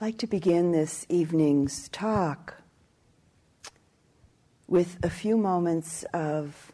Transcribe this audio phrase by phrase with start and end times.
[0.00, 2.62] I'd like to begin this evening's talk
[4.68, 6.70] with a few moments of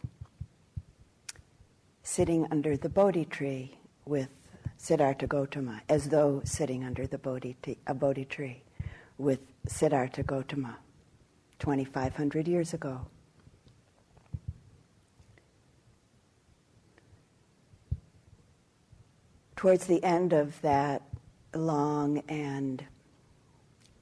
[2.03, 4.29] sitting under the Bodhi tree with
[4.77, 8.63] Siddhartha Gautama, as though sitting under the Bodhi, t- a Bodhi tree
[9.17, 10.77] with Siddhartha Gautama
[11.61, 13.07] 2,500 years ago.
[19.57, 21.01] Towards the end of that
[21.55, 22.85] long and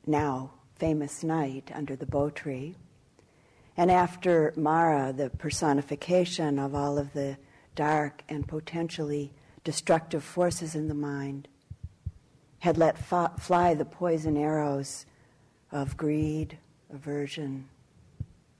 [0.06, 2.76] now famous night under the bo tree,
[3.76, 7.36] and after Mara, the personification of all of the
[7.74, 9.32] dark and potentially
[9.64, 11.48] destructive forces in the mind,
[12.58, 15.06] had let fa- fly the poison arrows
[15.70, 16.58] of greed,
[16.92, 17.68] aversion,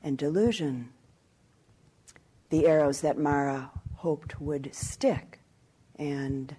[0.03, 0.91] and delusion,
[2.51, 5.41] the arrows that Mara hoped would stick
[5.97, 6.57] and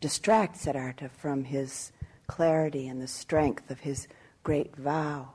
[0.00, 1.92] distract Siddhartha from his
[2.26, 4.08] clarity and the strength of his
[4.46, 5.28] great vow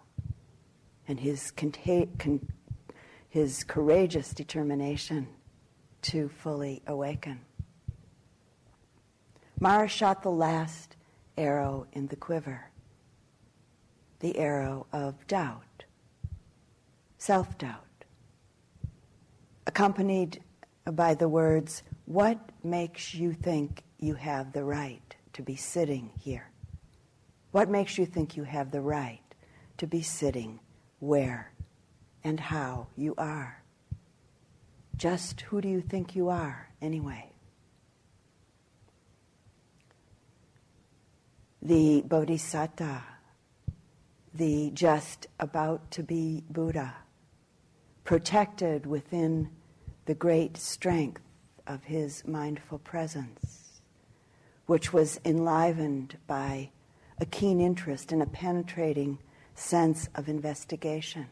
[1.06, 2.48] and his, conta- con-
[3.28, 5.28] his courageous determination
[6.02, 7.42] to fully awaken.
[9.60, 10.96] Mara shot the last
[11.38, 12.72] arrow in the quiver,
[14.22, 15.84] the arrow of doubt,
[17.18, 18.06] self doubt,
[19.68, 20.42] accompanied
[20.90, 26.51] by the words, What makes you think you have the right to be sitting here?
[27.52, 29.22] What makes you think you have the right
[29.78, 30.60] to be sitting
[31.00, 31.52] where
[32.24, 33.62] and how you are?
[34.96, 37.32] Just who do you think you are, anyway?
[41.62, 43.04] The Bodhisattva,
[44.34, 46.96] the just about to be Buddha,
[48.04, 49.50] protected within
[50.06, 51.22] the great strength
[51.68, 53.82] of his mindful presence,
[54.68, 56.70] which was enlivened by
[57.22, 59.20] a keen interest and a penetrating
[59.54, 61.28] sense of investigation,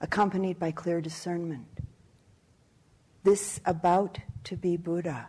[0.00, 1.66] accompanied by clear discernment.
[3.24, 5.26] This about to be Buddha,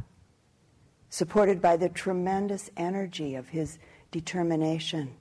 [1.10, 3.80] supported by the tremendous energy of his
[4.12, 5.16] determination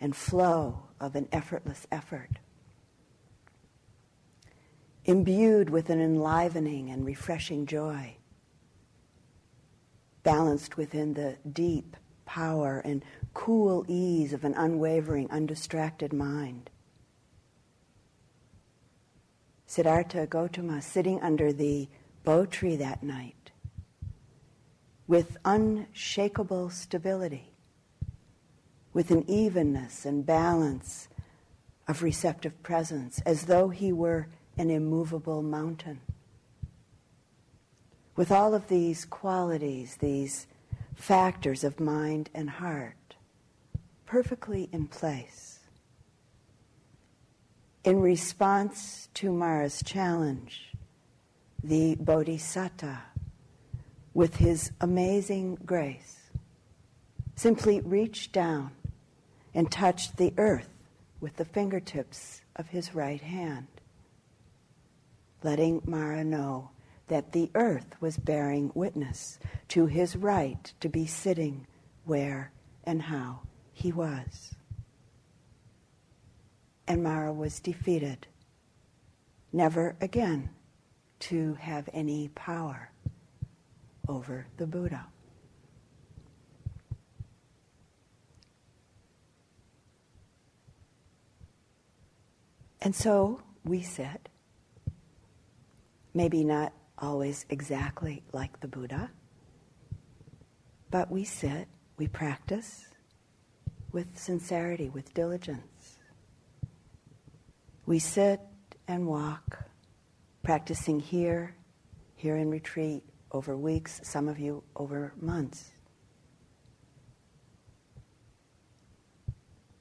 [0.00, 2.30] and flow of an effortless effort,
[5.04, 8.14] imbued with an enlivening and refreshing joy,
[10.22, 11.96] balanced within the deep
[12.30, 13.04] power and
[13.34, 16.70] cool ease of an unwavering, undistracted mind.
[19.66, 21.88] Siddhartha Gautama sitting under the
[22.22, 23.50] bo tree that night
[25.08, 27.52] with unshakable stability,
[28.92, 31.08] with an evenness and balance
[31.88, 36.00] of receptive presence, as though he were an immovable mountain.
[38.14, 40.46] With all of these qualities, these
[41.00, 43.16] factors of mind and heart
[44.04, 45.60] perfectly in place.
[47.84, 50.72] In response to Mara's challenge,
[51.64, 53.02] the Bodhisattva,
[54.12, 56.30] with his amazing grace,
[57.34, 58.72] simply reached down
[59.54, 60.68] and touched the earth
[61.18, 63.68] with the fingertips of his right hand,
[65.42, 66.70] letting Mara know
[67.10, 71.66] that the earth was bearing witness to his right to be sitting
[72.04, 72.52] where
[72.84, 73.40] and how
[73.72, 74.54] he was.
[76.86, 78.28] And Mara was defeated,
[79.52, 80.50] never again
[81.20, 82.92] to have any power
[84.08, 85.06] over the Buddha.
[92.80, 94.28] And so we sit,
[96.14, 99.10] maybe not always exactly like the Buddha,
[100.90, 102.86] but we sit, we practice
[103.92, 105.98] with sincerity, with diligence.
[107.86, 108.40] We sit
[108.86, 109.64] and walk,
[110.42, 111.56] practicing here,
[112.16, 115.72] here in retreat, over weeks, some of you over months.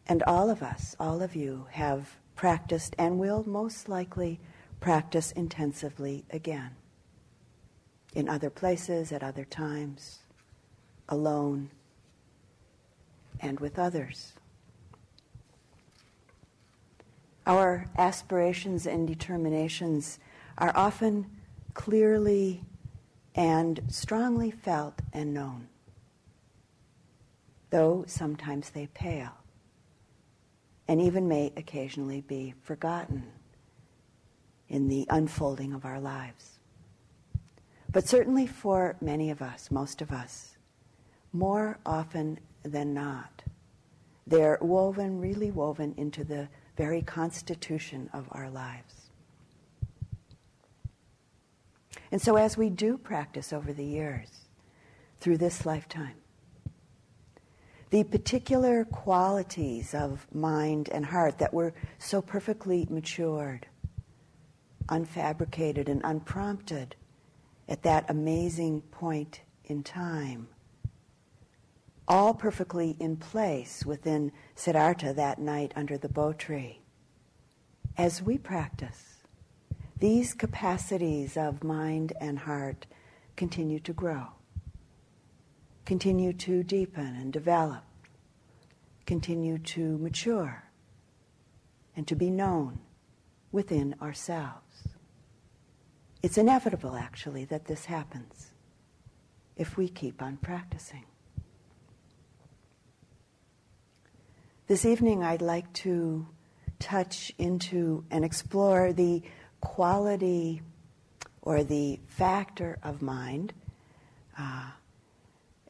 [0.07, 4.39] And all of us, all of you, have practiced and will most likely
[4.79, 6.78] practice intensively again
[8.13, 10.19] in other places, at other times,
[11.07, 11.69] alone,
[13.39, 14.33] and with others.
[17.45, 20.19] Our aspirations and determinations
[20.57, 21.25] are often
[21.73, 22.61] clearly
[23.35, 25.67] and strongly felt and known,
[27.69, 29.39] though sometimes they pale
[30.89, 33.23] and even may occasionally be forgotten
[34.69, 36.58] in the unfolding of our lives.
[37.91, 40.57] But certainly for many of us, most of us,
[41.33, 43.43] more often than not,
[44.29, 49.09] They're woven, really woven into the very constitution of our lives.
[52.11, 54.29] And so, as we do practice over the years,
[55.19, 56.15] through this lifetime,
[57.89, 63.65] the particular qualities of mind and heart that were so perfectly matured,
[64.89, 66.95] unfabricated, and unprompted
[67.69, 70.47] at that amazing point in time,
[72.07, 76.81] all perfectly in place within Siddhartha that night under the bo tree.
[77.95, 79.17] As we practice,
[79.99, 82.87] these capacities of mind and heart
[83.35, 84.27] continue to grow,
[85.85, 87.83] continue to deepen and develop,
[89.05, 90.63] continue to mature,
[91.95, 92.79] and to be known
[93.51, 94.68] within ourselves.
[96.21, 98.51] It's inevitable, actually, that this happens
[99.55, 101.05] if we keep on practicing.
[104.67, 106.27] This evening, I'd like to
[106.79, 109.21] touch into and explore the
[109.61, 110.61] quality
[111.41, 113.53] or the factor of mind
[114.37, 114.69] uh,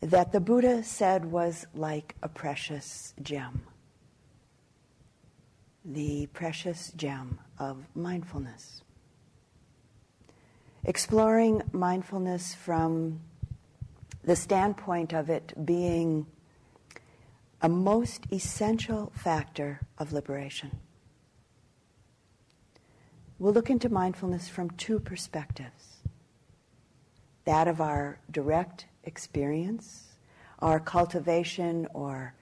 [0.01, 3.61] that the Buddha said was like a precious gem.
[5.85, 8.81] The precious gem of mindfulness.
[10.85, 13.19] Exploring mindfulness from
[14.23, 16.25] the standpoint of it being
[17.61, 20.71] a most essential factor of liberation.
[23.37, 25.97] We'll look into mindfulness from two perspectives
[27.45, 30.09] that of our direct experience,
[30.59, 32.33] our cultivation or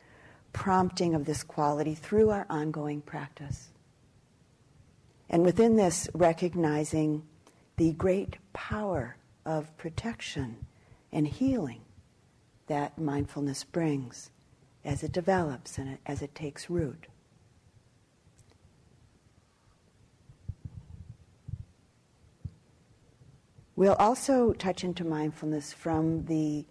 [0.54, 3.70] prompting of this quality through our ongoing practice.
[5.30, 7.24] And within this, recognizing
[7.78, 10.58] the great power of protection
[11.12, 11.82] and healing
[12.66, 14.32] that mindfulness brings
[14.84, 17.08] as it develops and as it takes root.
[23.76, 26.66] We'll also touch into mindfulness from the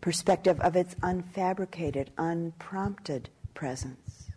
[0.00, 4.30] perspective of its unfabricated, unprompted presence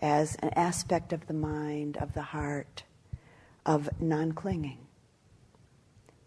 [0.00, 2.82] as an aspect of the mind, of the heart,
[3.64, 4.78] of non clinging.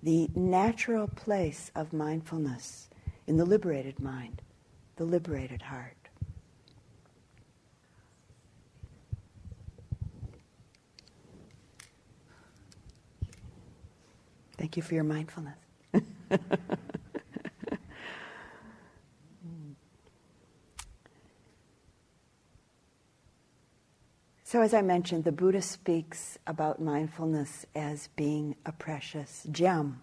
[0.04, 2.90] The natural place of mindfulness
[3.28, 4.42] in the liberated mind,
[4.98, 5.96] the liberated heart.
[14.58, 15.58] Thank you for your mindfulness.
[24.56, 30.02] So, as I mentioned, the Buddha speaks about mindfulness as being a precious gem,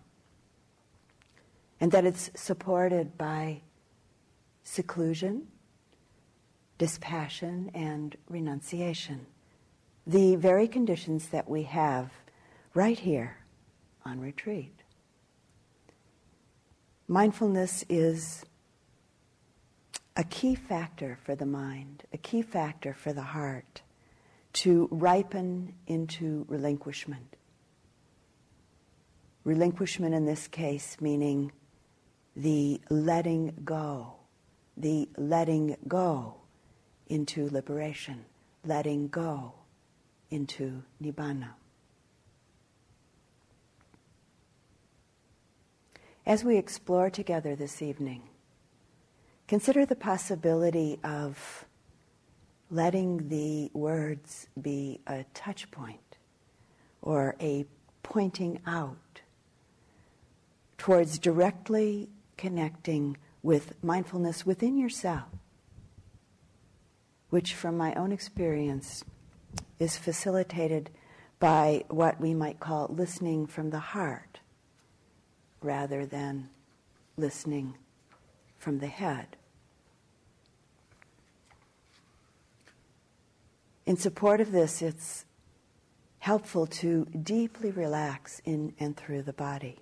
[1.81, 3.63] and that it's supported by
[4.63, 5.47] seclusion,
[6.77, 9.25] dispassion, and renunciation.
[10.07, 12.11] The very conditions that we have
[12.75, 13.39] right here
[14.05, 14.83] on retreat.
[17.09, 18.45] Mindfulness is
[20.15, 23.81] a key factor for the mind, a key factor for the heart
[24.53, 27.37] to ripen into relinquishment.
[29.45, 31.53] Relinquishment in this case meaning
[32.37, 34.15] the letting go,
[34.77, 36.37] the letting go
[37.09, 38.25] into liberation,
[38.65, 39.55] letting go
[40.31, 41.51] into nibbana.
[46.25, 48.23] As we explore together this evening,
[49.49, 51.67] consider the possibility of
[52.73, 56.17] letting the words be a touch point
[57.03, 57.67] or a
[58.03, 59.21] pointing out
[60.79, 65.29] towards directly connecting with mindfulness within yourself,
[67.29, 69.05] which, from my own experience,
[69.79, 70.89] is facilitated
[71.39, 74.41] by what we might call listening from the heart
[75.61, 76.49] rather than
[77.19, 77.77] listening
[78.57, 79.37] from the head.
[83.85, 85.25] In support of this, it's
[86.21, 89.81] helpful to deeply relax in and through the body.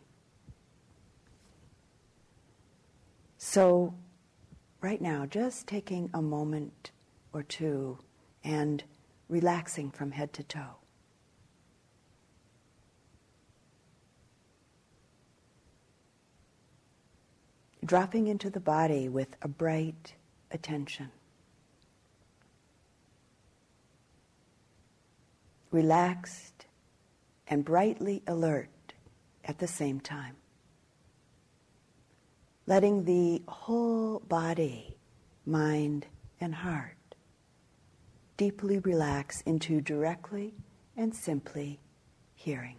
[3.36, 3.94] So,
[4.80, 6.92] right now, just taking a moment
[7.32, 7.98] or two
[8.42, 8.82] and
[9.28, 10.76] relaxing from head to toe.
[17.84, 20.14] Dropping into the body with a bright
[20.50, 21.10] attention.
[25.70, 26.66] Relaxed,
[27.46, 28.94] and brightly alert
[29.44, 30.36] at the same time.
[32.66, 34.96] Letting the whole body,
[35.44, 36.06] mind,
[36.40, 36.96] and heart
[38.36, 40.54] deeply relax into directly
[40.96, 41.78] and simply
[42.34, 42.76] hearing.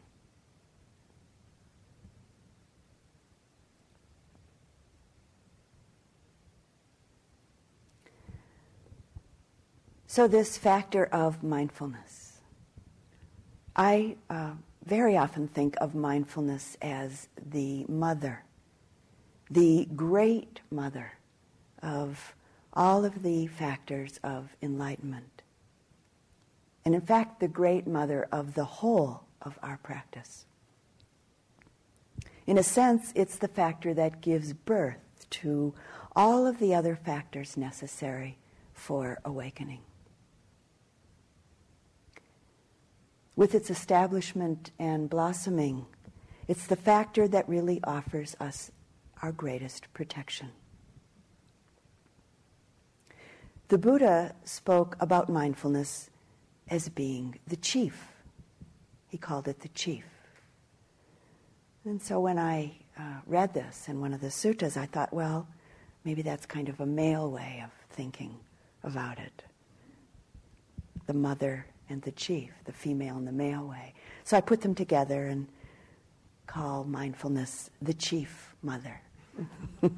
[10.07, 12.30] So, this factor of mindfulness.
[13.75, 14.51] I uh,
[14.85, 18.43] very often think of mindfulness as the mother,
[19.49, 21.13] the great mother
[21.81, 22.35] of
[22.73, 25.41] all of the factors of enlightenment.
[26.83, 30.45] And in fact, the great mother of the whole of our practice.
[32.47, 35.73] In a sense, it's the factor that gives birth to
[36.15, 38.37] all of the other factors necessary
[38.73, 39.81] for awakening.
[43.35, 45.85] With its establishment and blossoming,
[46.47, 48.71] it's the factor that really offers us
[49.21, 50.49] our greatest protection.
[53.69, 56.09] The Buddha spoke about mindfulness
[56.67, 58.07] as being the chief.
[59.07, 60.03] He called it the chief.
[61.85, 65.47] And so when I uh, read this in one of the suttas, I thought, well,
[66.03, 68.35] maybe that's kind of a male way of thinking
[68.83, 69.43] about it.
[71.07, 73.93] The mother and the chief, the female and the male way.
[74.23, 75.47] So I put them together and
[76.47, 79.01] call mindfulness the chief mother.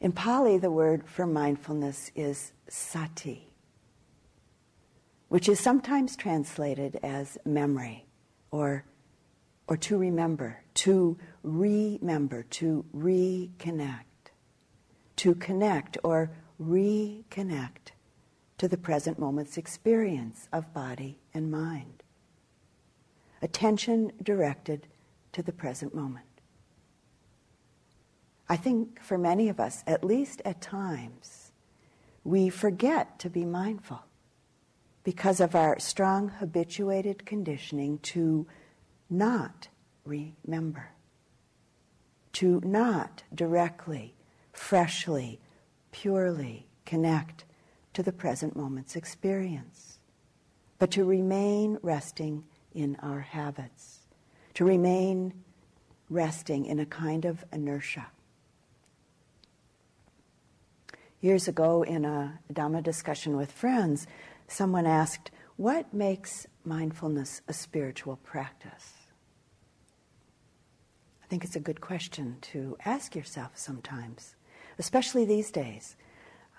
[0.00, 3.48] In Pali, the word for mindfulness is sati,
[5.28, 8.06] which is sometimes translated as memory
[8.52, 8.84] or,
[9.66, 14.07] or to remember, to remember, to reconnect
[15.18, 17.92] to connect or reconnect
[18.56, 22.02] to the present moment's experience of body and mind.
[23.42, 24.86] Attention directed
[25.32, 26.24] to the present moment.
[28.48, 31.52] I think for many of us, at least at times,
[32.24, 34.00] we forget to be mindful
[35.04, 38.46] because of our strong habituated conditioning to
[39.10, 39.68] not
[40.04, 40.90] remember,
[42.34, 44.14] to not directly
[44.58, 45.40] freshly,
[45.92, 47.44] purely connect
[47.94, 49.98] to the present moment's experience,
[50.78, 54.00] but to remain resting in our habits,
[54.54, 55.32] to remain
[56.10, 58.06] resting in a kind of inertia.
[61.20, 64.06] Years ago, in a Dhamma discussion with friends,
[64.46, 68.92] someone asked, What makes mindfulness a spiritual practice?
[71.22, 74.36] I think it's a good question to ask yourself sometimes
[74.78, 75.96] especially these days,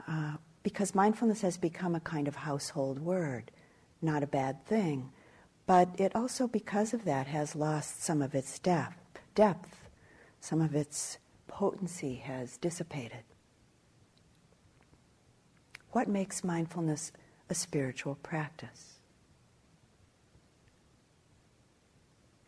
[0.07, 0.33] uh,
[0.63, 3.51] because mindfulness has become a kind of household word,
[4.01, 5.11] not a bad thing.
[5.65, 9.89] But it also, because of that, has lost some of its depth, depth
[10.39, 13.23] some of its potency has dissipated.
[15.91, 17.11] What makes mindfulness
[17.49, 18.95] a spiritual practice?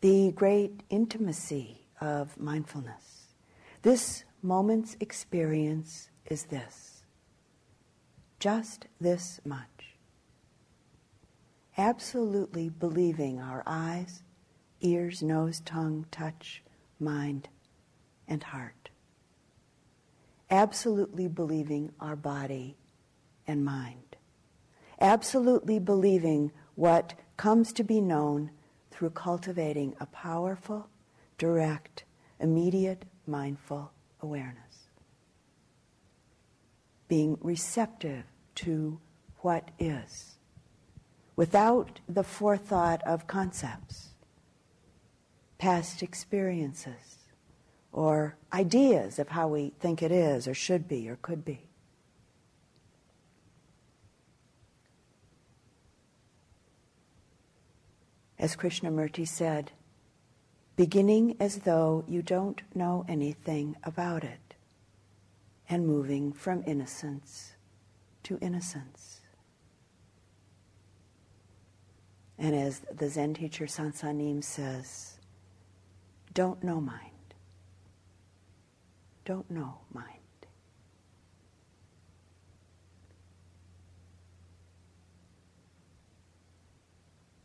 [0.00, 3.28] The great intimacy of mindfulness.
[3.82, 7.02] This moment's experience is this
[8.42, 9.94] just this much.
[11.78, 14.24] Absolutely believing our eyes,
[14.80, 16.60] ears, nose, tongue, touch,
[16.98, 17.48] mind,
[18.26, 18.90] and heart.
[20.50, 22.76] Absolutely believing our body
[23.46, 24.16] and mind.
[25.00, 28.50] Absolutely believing what comes to be known
[28.90, 30.88] through cultivating a powerful,
[31.38, 32.02] direct,
[32.40, 33.91] immediate, mindful
[34.22, 34.88] awareness.
[37.08, 38.24] Being receptive
[38.56, 39.00] to
[39.38, 40.36] what is
[41.36, 44.10] without the forethought of concepts,
[45.58, 47.18] past experiences,
[47.92, 51.66] or ideas of how we think it is, or should be, or could be.
[58.38, 59.72] As Krishnamurti said,
[60.76, 64.54] beginning as though you don't know anything about it,
[65.68, 67.52] and moving from innocence
[68.22, 69.20] to innocence.
[72.38, 75.18] And as the Zen teacher Soen Sa Nim says,
[76.34, 77.10] don't know mind.
[79.24, 80.08] Don't know mind.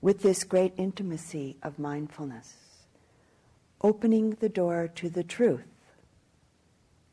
[0.02, 2.67] With this great intimacy of mindfulness,
[3.82, 5.68] opening the door to the truth,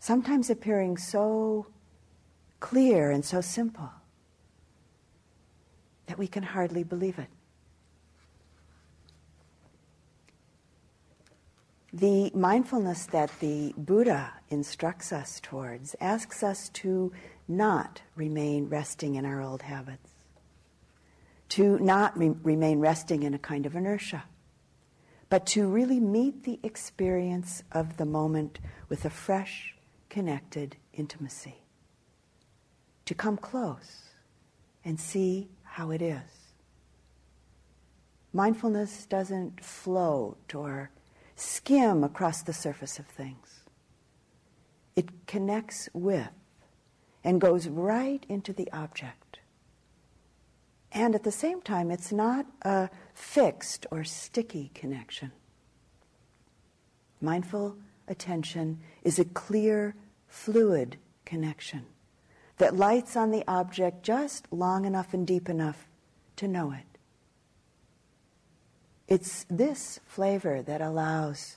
[0.00, 1.66] sometimes appearing so
[2.60, 3.90] clear and so simple
[6.06, 7.28] that we can hardly believe it.
[11.92, 17.12] The mindfulness that the Buddha instructs us towards asks us to
[17.46, 20.10] not remain resting in our old habits,
[21.50, 24.24] to not re- remain resting in a kind of inertia,
[25.34, 29.74] but to really meet the experience of the moment with a fresh,
[30.08, 31.56] connected intimacy,
[33.04, 34.10] to come close
[34.84, 36.52] and see how it is.
[38.32, 40.92] Mindfulness doesn't float or
[41.34, 43.64] skim across the surface of things.
[44.94, 46.30] It connects with
[47.24, 49.23] and goes right into the object.
[50.94, 55.32] And at the same time, it's not a fixed or sticky connection.
[57.20, 59.96] Mindful attention is a clear,
[60.28, 61.86] fluid connection
[62.58, 65.88] that lights on the object just long enough and deep enough
[66.36, 66.86] to know it.
[69.08, 71.56] It's this flavor that allows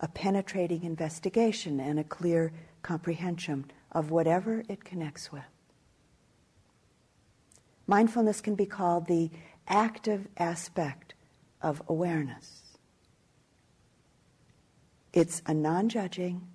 [0.00, 2.52] a penetrating investigation and a clear
[2.82, 5.53] comprehension of whatever it connects with.
[7.86, 9.30] Mindfulness can be called the
[9.68, 11.14] active aspect
[11.60, 12.78] of awareness.
[15.12, 16.48] It's a non judging,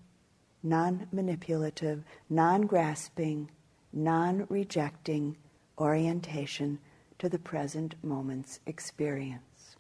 [0.64, 3.50] non manipulative, non grasping,
[3.94, 5.38] non rejecting
[5.78, 6.80] orientation
[7.20, 9.76] to the present moment's experience.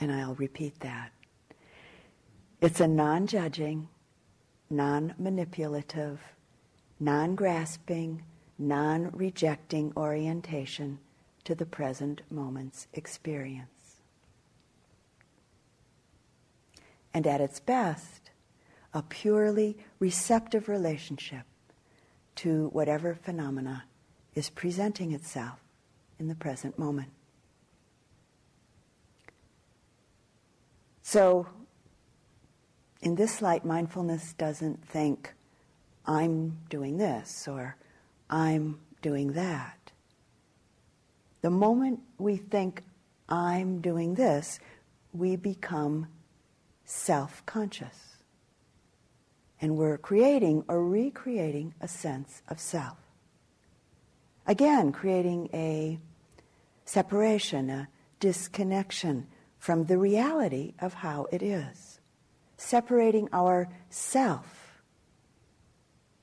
[0.00, 1.10] And I'll repeat that.
[2.60, 3.88] It's a non judging,
[4.68, 6.20] non manipulative,
[7.00, 8.22] non grasping,
[8.58, 10.98] non rejecting orientation
[11.44, 14.00] to the present moment's experience.
[17.14, 18.30] And at its best,
[18.92, 21.44] a purely receptive relationship
[22.36, 23.84] to whatever phenomena
[24.34, 25.58] is presenting itself
[26.18, 27.10] in the present moment.
[31.02, 31.46] So,
[33.00, 35.32] in this light, mindfulness doesn't think,
[36.04, 37.76] I'm doing this or
[38.30, 39.92] I'm doing that.
[41.40, 42.82] The moment we think,
[43.28, 44.58] I'm doing this,
[45.12, 46.08] we become
[46.84, 48.16] self conscious.
[49.60, 52.98] And we're creating or recreating a sense of self.
[54.46, 55.98] Again, creating a
[56.84, 57.88] separation, a
[58.20, 59.26] disconnection
[59.58, 62.00] from the reality of how it is,
[62.56, 64.57] separating our self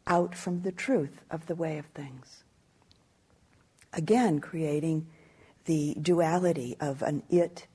[0.07, 2.43] out from the truth of the way of things.
[3.93, 5.07] Again, creating
[5.65, 7.67] the duality of an it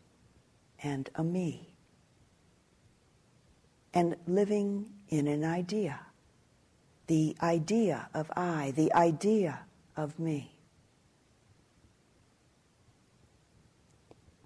[0.82, 1.74] and a me.
[3.92, 6.00] And living in an idea.
[7.06, 9.60] The idea of I, the idea
[9.96, 10.52] of me.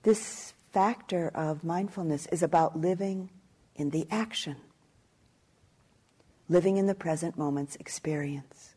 [0.03, 3.31] This factor of mindfulness is about living
[3.77, 4.57] in the action,
[6.49, 8.75] living in the present moment's experience.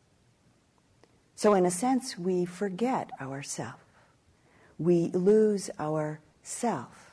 [1.36, 3.80] So, in a sense, we forget ourself.
[4.80, 7.12] We lose our self,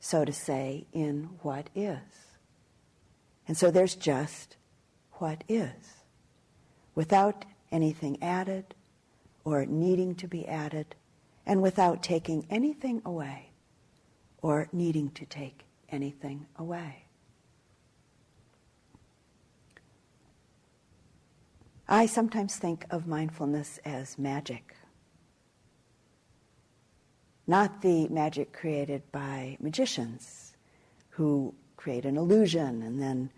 [0.00, 1.98] so to say, in what is.
[3.46, 4.56] And so there's just
[5.14, 6.04] what is,
[6.94, 8.74] without anything added
[9.44, 10.94] or needing to be added,
[11.46, 13.50] and without taking anything away
[14.40, 17.03] or needing to take anything away.
[21.88, 24.74] I sometimes think of mindfulness as magic.
[27.46, 30.56] Not the magic created by magicians
[31.10, 33.30] who create an illusion and then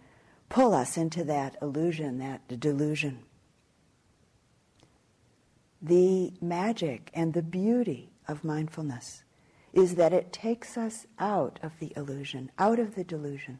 [0.48, 3.24] pull us into that illusion, that delusion.
[5.82, 9.24] The magic and the beauty of mindfulness
[9.72, 13.58] is that it takes us out of the illusion, out of the delusion,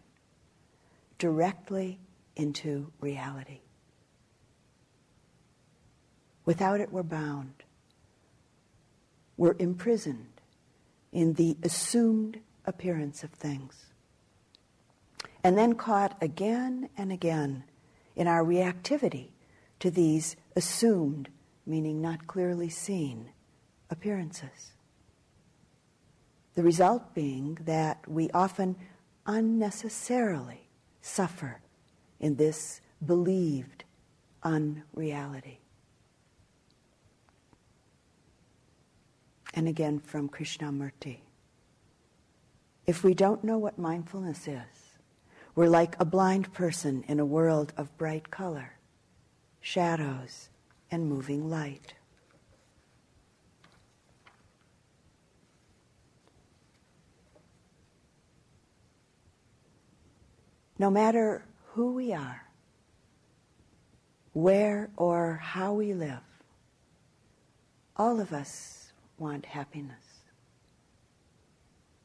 [1.19, 1.99] directly
[2.37, 3.61] into reality.
[6.47, 7.65] Without it, we're bound.
[9.37, 10.41] We're imprisoned
[11.13, 13.87] in the assumed appearance of things.
[15.45, 17.65] And then caught again and again
[18.15, 19.29] in our reactivity
[19.81, 21.29] to these assumed,
[21.67, 23.31] meaning not clearly seen,
[23.91, 24.73] appearances.
[26.55, 28.77] The result being that we often
[29.27, 30.69] unnecessarily
[31.03, 31.61] suffer
[32.19, 33.85] in this believed
[34.43, 35.61] unreality.
[39.57, 41.19] And again from Krishnamurti.
[42.87, 44.99] If we don't know what mindfulness is,
[45.57, 48.79] we're like a blind person in a world of bright color,
[49.61, 50.51] shadows,
[50.91, 51.95] and moving light.
[60.79, 62.43] no matter who we are,
[64.33, 66.21] where or how we live,
[67.97, 68.86] all of us
[69.19, 69.97] want happiness.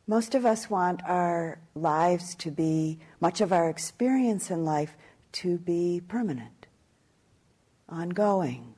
[0.07, 4.97] Most of us want our lives to be, much of our experience in life
[5.33, 6.67] to be permanent,
[7.87, 8.73] ongoing,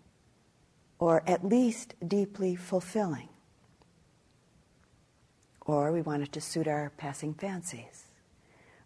[0.99, 3.29] or at least deeply fulfilling.
[5.65, 8.05] Or we want it to suit our passing fancies,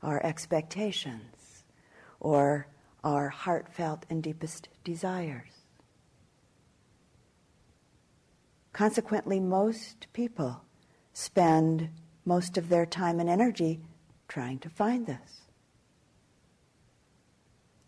[0.03, 1.63] our expectations,
[2.19, 2.67] or
[3.03, 5.56] our heartfelt and deepest desires.
[8.77, 10.61] Consequently, most people
[11.11, 11.89] spend
[12.25, 13.79] most of their time and energy
[14.27, 15.47] trying to find this.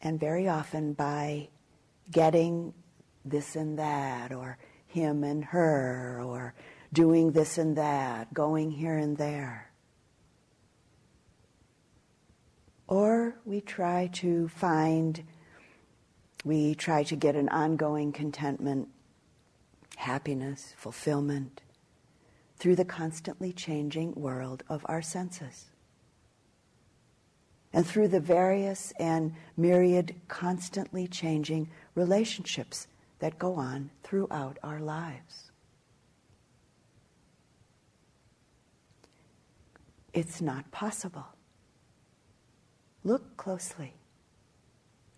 [0.01, 1.49] And very often by
[2.09, 2.73] getting
[3.23, 6.55] this and that, or him and her, or
[6.91, 9.71] doing this and that, going here and there.
[12.87, 15.23] Or we try to find,
[16.43, 18.89] we try to get an ongoing contentment,
[19.99, 21.61] happiness, fulfillment
[22.57, 25.65] through the constantly changing world of our senses.
[27.73, 32.87] And through the various and myriad constantly changing relationships
[33.19, 35.51] that go on throughout our lives.
[40.13, 41.27] It's not possible.
[43.03, 43.95] Look closely.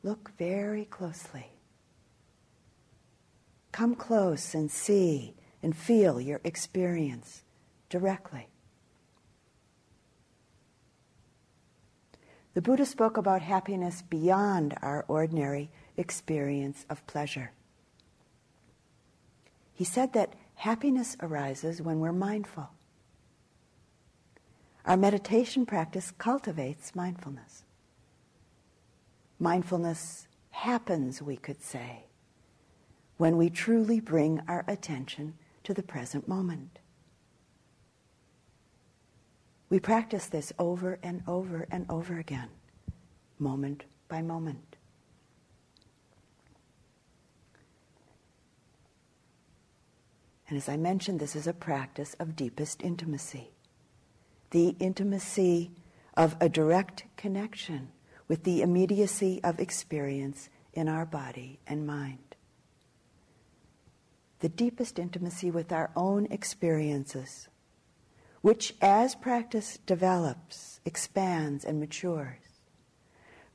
[0.02, 1.46] Look very closely.
[3.72, 7.44] Come close and see and feel your experience
[7.90, 8.48] directly.
[12.54, 17.52] The Buddha spoke about happiness beyond our ordinary experience of pleasure.
[19.74, 22.70] He said that happiness arises when we're mindful.
[24.86, 27.64] Our meditation practice cultivates mindfulness.
[29.40, 32.06] Mindfulness happens, we could say,
[33.22, 36.80] when we truly bring our attention to the present moment.
[39.70, 42.50] We practice this over and over and over again,
[43.38, 44.76] moment by moment.
[50.50, 53.52] And as I mentioned, this is a practice of deepest intimacy.
[54.50, 55.70] The intimacy
[56.18, 57.90] of a direct connection
[58.28, 62.31] with the immediacy of experience in our body and mind
[64.42, 67.48] the deepest intimacy with our own experiences,
[68.42, 72.40] which, as practice develops, expands, and matures,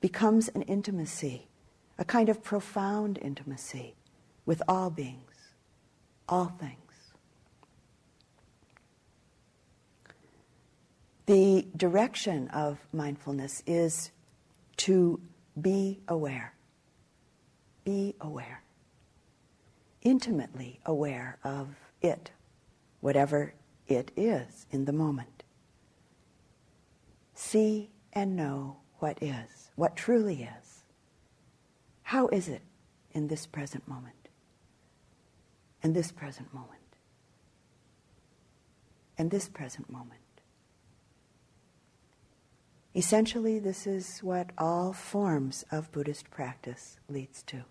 [0.00, 1.48] becomes an intimacy,
[1.98, 3.96] a kind of profound intimacy
[4.46, 5.52] with all beings,
[6.28, 6.80] all things.
[11.26, 14.12] The direction of mindfulness is
[14.76, 15.20] to
[15.60, 16.54] be aware.
[17.84, 18.62] Be aware
[20.06, 21.66] intimately aware of
[22.00, 22.30] it,
[23.00, 23.54] whatever
[23.88, 25.42] it is in the moment.
[27.34, 30.84] See and know what is, what truly is.
[32.04, 32.62] How is it
[33.10, 34.28] in this present moment?
[35.82, 36.78] In this present moment?
[39.18, 40.20] In this present moment?
[42.94, 47.64] Essentially, this is what all forms of Buddhist practice leads to.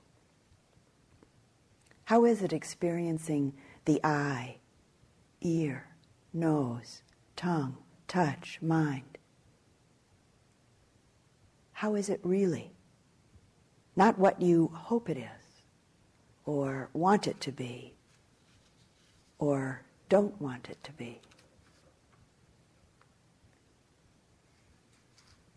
[2.06, 3.54] How is it experiencing
[3.86, 4.58] the eye,
[5.42, 5.88] ear,
[6.34, 7.02] nose,
[7.36, 9.18] tongue, touch, mind?
[11.74, 12.72] How is it really?
[13.96, 15.64] Not what you hope it is,
[16.46, 17.96] or want it to be,
[19.40, 21.20] or don't want it to be.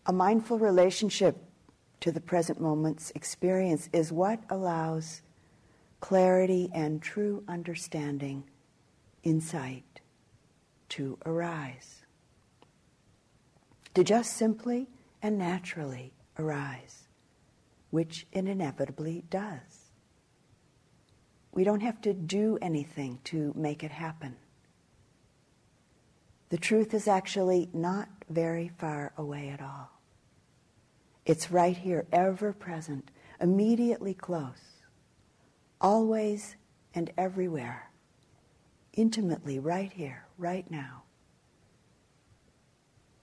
[0.07, 1.37] A mindful relationship
[1.99, 5.21] to the present moment's experience is what allows
[5.99, 8.43] clarity and true understanding,
[9.23, 10.01] insight
[10.89, 12.05] to arise.
[13.95, 14.87] To just simply
[15.21, 17.07] and naturally arise,
[17.89, 19.91] which it inevitably does.
[21.51, 24.35] We don't have to do anything to make it happen.
[26.49, 29.89] The truth is actually not very far away at all.
[31.25, 34.68] It's right here, ever present, immediately close
[35.81, 36.55] always
[36.93, 37.89] and everywhere,
[38.93, 41.03] intimately right here, right now.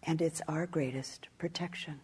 [0.03, 2.01] And it's our greatest protection.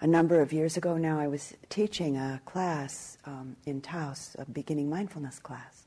[0.00, 4.44] A number of years ago now, I was teaching a class um, in Taos, a
[4.44, 5.86] beginning mindfulness class,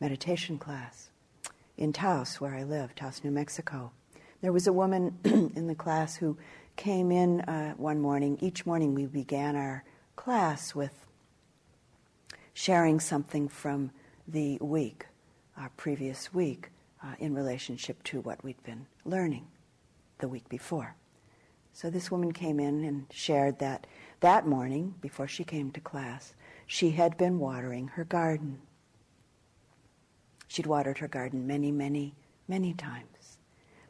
[0.00, 1.10] meditation class,
[1.76, 3.92] in Taos, where I live, Taos, New Mexico.
[4.40, 6.36] There was a woman in the class who
[6.76, 8.38] came in uh, one morning.
[8.40, 9.84] Each morning we began our
[10.16, 11.06] class with
[12.54, 13.90] sharing something from
[14.28, 15.06] the week,
[15.56, 16.70] our previous week,
[17.02, 19.46] uh, in relationship to what we'd been learning
[20.18, 20.94] the week before.
[21.72, 23.86] So this woman came in and shared that
[24.20, 26.34] that morning, before she came to class,
[26.66, 28.60] she had been watering her garden.
[30.46, 32.14] She'd watered her garden many, many,
[32.46, 33.38] many times.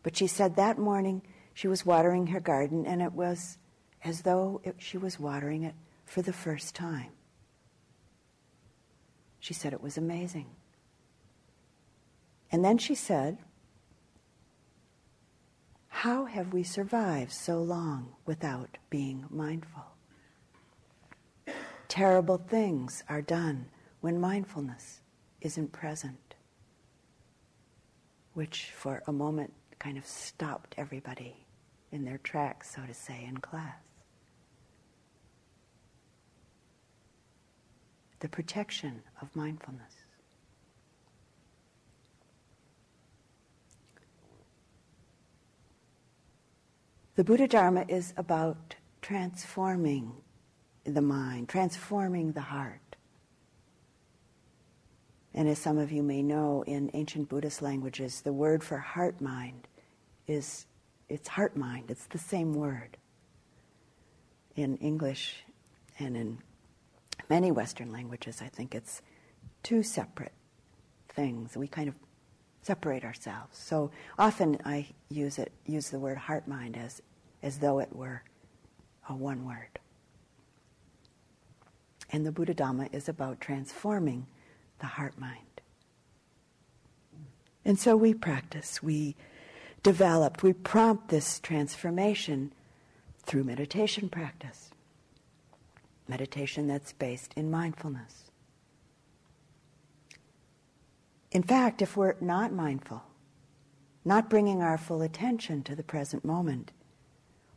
[0.03, 1.23] But she said that morning
[1.55, 3.59] she was watering her garden and it was
[4.05, 7.11] as though it, she was watering it for the first time.
[9.39, 10.47] She said it was amazing.
[12.51, 13.39] And then she said,
[15.89, 19.85] How have we survived so long without being mindful?
[21.89, 23.67] Terrible things are done
[24.01, 25.01] when mindfulness
[25.41, 26.35] isn't present,
[28.35, 31.35] which for a moment kind of stopped everybody
[31.91, 33.75] in their tracks, so to say, in class.
[38.21, 39.93] The protection of mindfulness.
[47.17, 50.13] The Buddha Dharma is about transforming
[50.85, 52.79] the mind, transforming the heart.
[55.35, 59.21] And as some of you may know, in ancient Buddhist languages, the word for heart
[59.21, 59.67] mind
[60.27, 60.67] is
[61.09, 61.91] it's heart mind.
[61.91, 62.97] It's the same word.
[64.57, 65.45] In English
[65.99, 66.39] and in
[67.29, 69.03] many Western languages, I think it's
[69.63, 70.33] two separate
[71.09, 71.57] things.
[71.57, 71.95] We kind of
[72.63, 73.59] separate ourselves.
[73.59, 77.03] So often I use it use the word heart mind as
[77.43, 78.23] as though it were
[79.09, 79.79] a one word.
[82.11, 84.27] And the Buddha Dhamma is about transforming
[84.79, 85.61] the heart mind.
[87.65, 89.17] And so we practice, we
[89.83, 92.53] develop, we prompt this transformation
[93.25, 94.71] through meditation practice.
[96.09, 98.31] Meditation that's based in mindfulness.
[101.31, 103.03] In fact, if we're not mindful,
[104.05, 106.73] not bringing our full attention to the present moment,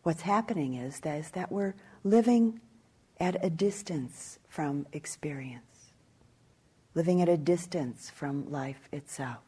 [0.03, 2.61] what's happening is that, is that we're living
[3.19, 5.91] at a distance from experience,
[6.93, 9.43] living at a distance from life itself,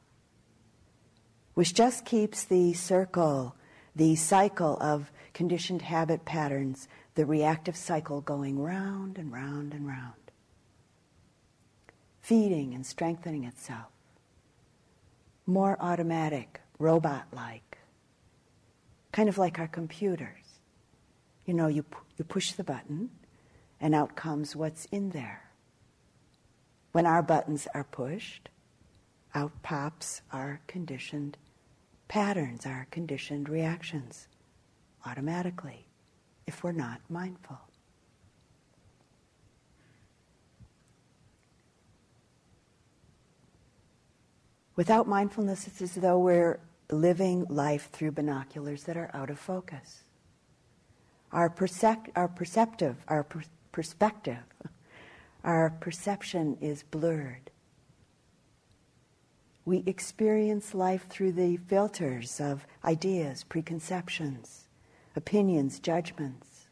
[1.58, 3.56] which just keeps the circle,
[3.96, 10.14] the cycle of conditioned habit patterns, the reactive cycle going round and round and round,
[12.22, 13.88] feeding and strengthening itself,
[15.48, 17.80] more automatic, robot like,
[19.12, 20.60] kind of like our computers.
[21.48, 21.84] You know, you,
[22.20, 23.10] you push the button,
[23.82, 25.50] and out comes what's in there.
[26.92, 28.50] When our buttons are pushed,
[29.34, 31.36] out pops our conditioned
[32.08, 34.28] patterns, our conditioned reactions
[35.06, 35.86] automatically
[36.46, 37.60] if we're not mindful.
[44.76, 46.60] Without mindfulness, it's as though we're
[46.92, 50.04] living life through binoculars that are out of focus.
[51.32, 54.44] Our, percep- our perceptive, our per- perspective,
[55.44, 57.50] our perception is blurred.
[59.68, 64.70] We experience life through the filters of ideas, preconceptions,
[65.14, 66.70] opinions, judgments,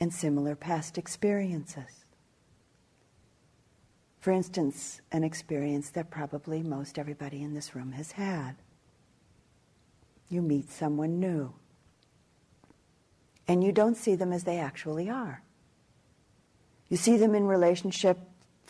[0.00, 2.04] and similar past experiences.
[4.18, 8.56] For instance, an experience that probably most everybody in this room has had.
[10.28, 11.54] You meet someone new
[13.46, 15.44] and you don't see them as they actually are.
[16.88, 18.18] You see them in relationship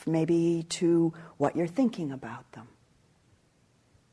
[0.06, 2.68] maybe to what you're thinking about them,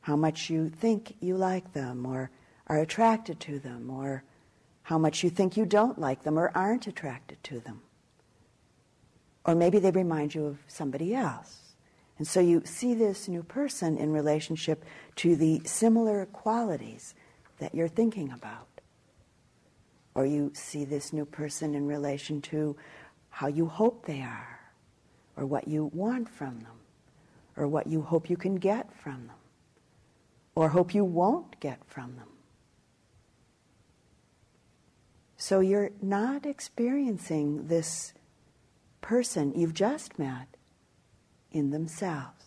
[0.02, 2.30] how much you think you like them or
[2.66, 4.22] are attracted to them, or
[4.82, 7.82] how much you think you don't like them or aren't attracted to them.
[9.44, 11.74] Or maybe they remind you of somebody else.
[12.18, 14.84] And so you see this new person in relationship
[15.16, 17.14] to the similar qualities
[17.58, 18.68] that you're thinking about.
[20.14, 22.76] Or you see this new person in relation to
[23.30, 24.60] how you hope they are,
[25.36, 26.78] or what you want from them,
[27.56, 29.36] or what you hope you can get from them,
[30.54, 32.28] or hope you won't get from them.
[35.36, 38.12] So you're not experiencing this
[39.00, 40.48] person you've just met
[41.50, 42.44] in themselves.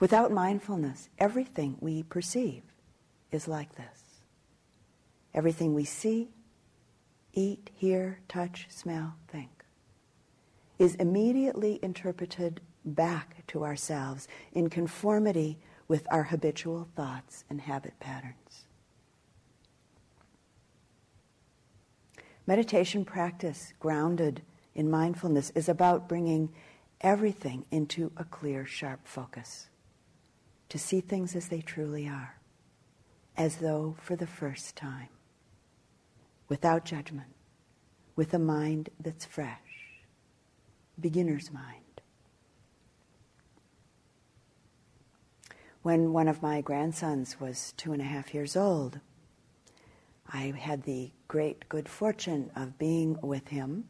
[0.00, 2.62] Without mindfulness, everything we perceive
[3.30, 4.22] is like this.
[5.34, 6.30] Everything we see,
[7.32, 9.50] eat, hear, touch, smell, think
[10.78, 18.66] is immediately interpreted back to ourselves in conformity with our habitual thoughts and habit patterns.
[22.46, 24.42] Meditation practice grounded
[24.74, 26.48] in mindfulness is about bringing
[27.00, 29.68] everything into a clear, sharp focus,
[30.68, 32.38] to see things as they truly are,
[33.36, 35.08] as though for the first time,
[36.48, 37.34] without judgment,
[38.16, 40.00] with a mind that's fresh,
[40.98, 41.87] beginner's mind.
[45.82, 49.00] When one of my grandsons was two and a half years old,
[50.30, 53.84] I had the great good fortune of being with him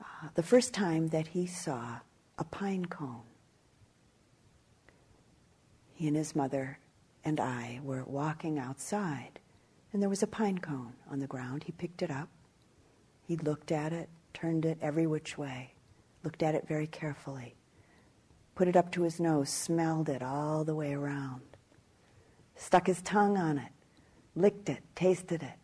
[0.00, 1.98] uh, the first time that he saw
[2.36, 3.22] a pine cone.
[5.94, 6.78] He and his mother
[7.24, 9.38] and I were walking outside,
[9.92, 11.64] and there was a pine cone on the ground.
[11.64, 12.28] He picked it up.
[13.26, 15.72] He looked at it, turned it every which way,
[16.24, 17.54] looked at it very carefully,
[18.54, 21.42] put it up to his nose, smelled it all the way around,
[22.56, 23.72] stuck his tongue on it,
[24.34, 25.58] licked it, tasted it,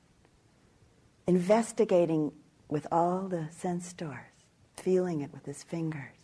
[1.27, 2.33] investigating
[2.69, 4.19] with all the sense doors,
[4.77, 6.15] feeling it with his fingers.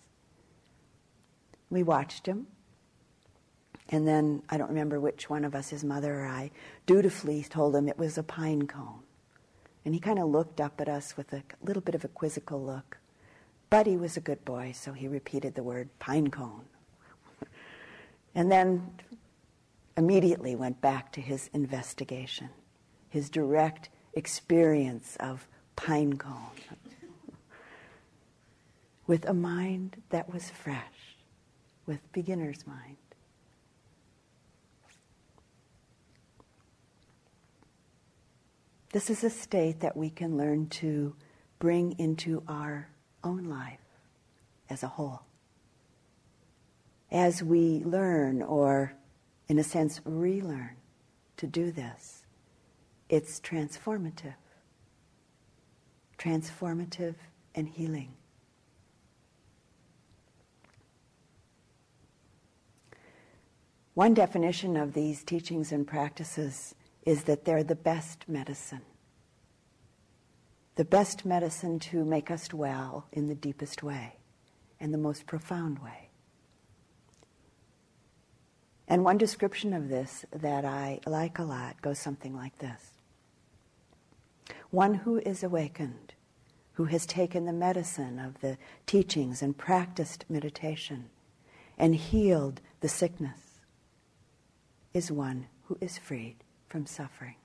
[1.71, 2.47] We watched him.
[3.89, 6.51] And then I don't remember which one of us, his mother or I,
[6.87, 9.03] dutifully told him it was a pine cone.
[9.85, 12.61] And he kind of looked up at us with a little bit of a quizzical
[12.61, 12.99] look.
[13.69, 16.67] But he was a good boy, so he repeated the word pine cone.
[18.35, 18.93] and then
[19.97, 22.51] immediately went back to his investigation,
[23.09, 26.51] his direct experience of pine cone,
[29.07, 31.17] with a mind that was fresh,
[31.87, 32.97] with beginner's mind.
[38.93, 41.15] This is a state that we can learn to
[41.59, 42.89] bring into our
[43.25, 43.79] own life
[44.69, 45.23] as a whole.
[47.11, 48.95] As we learn, or
[49.49, 50.77] in a sense, relearn
[51.37, 52.25] to do this,
[53.09, 54.35] it's transformative.
[56.19, 57.15] Transformative
[57.55, 58.13] and healing.
[63.95, 66.75] One definition of these teachings and practices
[67.07, 68.83] is that they're the best medicine.
[70.77, 74.19] The best medicine to make us well in the deepest way
[74.79, 76.11] and the most profound way.
[78.87, 82.93] And one description of this that I like a lot goes something like this
[84.71, 86.13] One who is awakened,
[86.75, 91.09] who has taken the medicine of the teachings and practiced meditation
[91.79, 93.61] and healed the sickness,
[94.93, 96.37] is one who is freed
[96.69, 97.37] from suffering.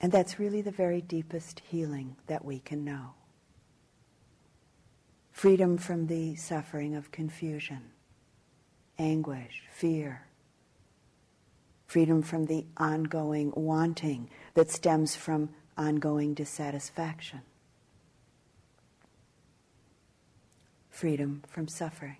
[0.00, 3.14] And that's really the very deepest healing that we can know.
[5.32, 7.90] Freedom from the suffering of confusion,
[8.98, 10.26] anguish, fear.
[11.86, 17.40] Freedom from the ongoing wanting that stems from ongoing dissatisfaction.
[20.90, 22.18] Freedom from suffering.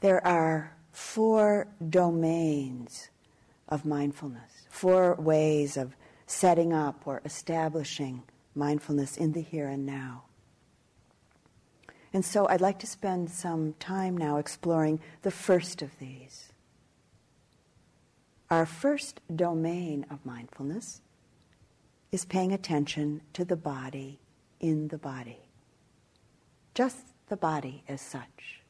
[0.00, 3.08] There are four domains
[3.68, 8.22] of mindfulness, four ways of setting up or establishing
[8.54, 10.24] mindfulness in the here and now.
[12.12, 16.52] And so I'd like to spend some time now exploring the first of these.
[18.50, 21.00] Our first domain of mindfulness
[22.10, 24.20] is paying attention to the body
[24.60, 25.40] in the body,
[26.74, 28.61] just the body as such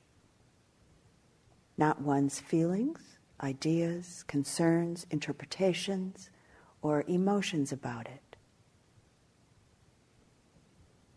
[1.82, 3.00] not one's feelings,
[3.42, 6.30] ideas, concerns, interpretations,
[6.80, 8.36] or emotions about it.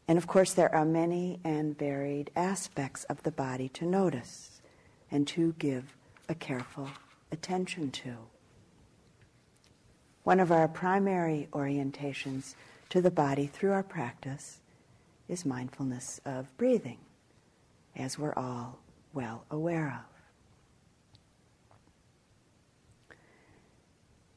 [0.08, 4.60] And of course, there are many and varied aspects of the body to notice
[5.12, 5.96] and to give
[6.30, 6.90] a careful
[7.32, 8.16] attention to.
[10.24, 12.56] One of our primary orientations
[12.90, 14.62] to the body through our practice
[15.28, 16.98] is mindfulness of breathing,
[17.96, 18.80] as we're all
[19.14, 20.15] well aware of.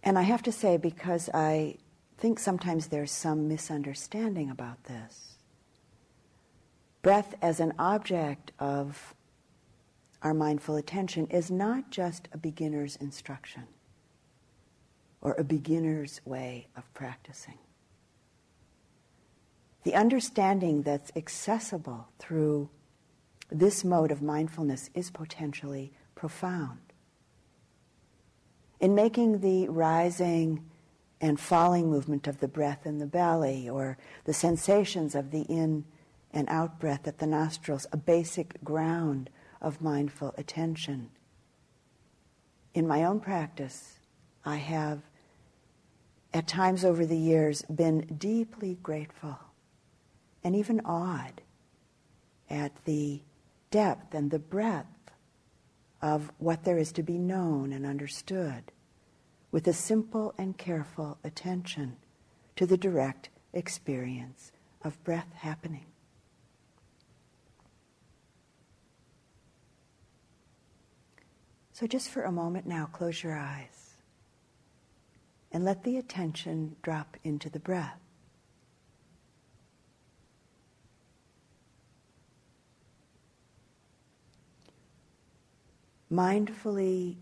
[0.03, 1.77] And I have to say, because I
[2.17, 5.37] think sometimes there's some misunderstanding about this,
[7.03, 9.15] breath as an object of
[10.23, 13.65] our mindful attention is not just a beginner's instruction
[15.21, 17.59] or a beginner's way of practicing.
[19.85, 22.69] The understanding that's accessible through
[23.51, 26.88] this mode of mindfulness is potentially profound
[28.81, 30.65] in making the rising
[31.21, 35.85] and falling movement of the breath in the belly, or the sensations of the in
[36.33, 41.11] and out breath at the nostrils, a basic ground of mindful attention.
[42.75, 43.99] In my own practice,
[44.45, 45.03] I have
[46.33, 49.39] at times over the years been deeply grateful
[50.45, 51.41] and even awed
[52.49, 53.21] at the
[53.71, 54.87] depth and the breadth
[56.01, 58.73] of what there is to be known and understood
[59.51, 61.97] with a simple and careful attention
[62.57, 65.87] to the direct experience of breath happening.
[71.73, 73.95] So, just for a moment now, close your eyes
[75.53, 78.01] and let the attention drop into the breath.
[86.11, 87.17] Mindfully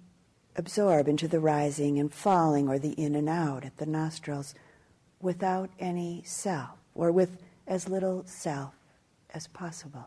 [0.55, 4.55] absorb into the rising and falling or the in and out at the nostrils
[5.21, 8.75] without any self or with as little self
[9.31, 10.07] as possible.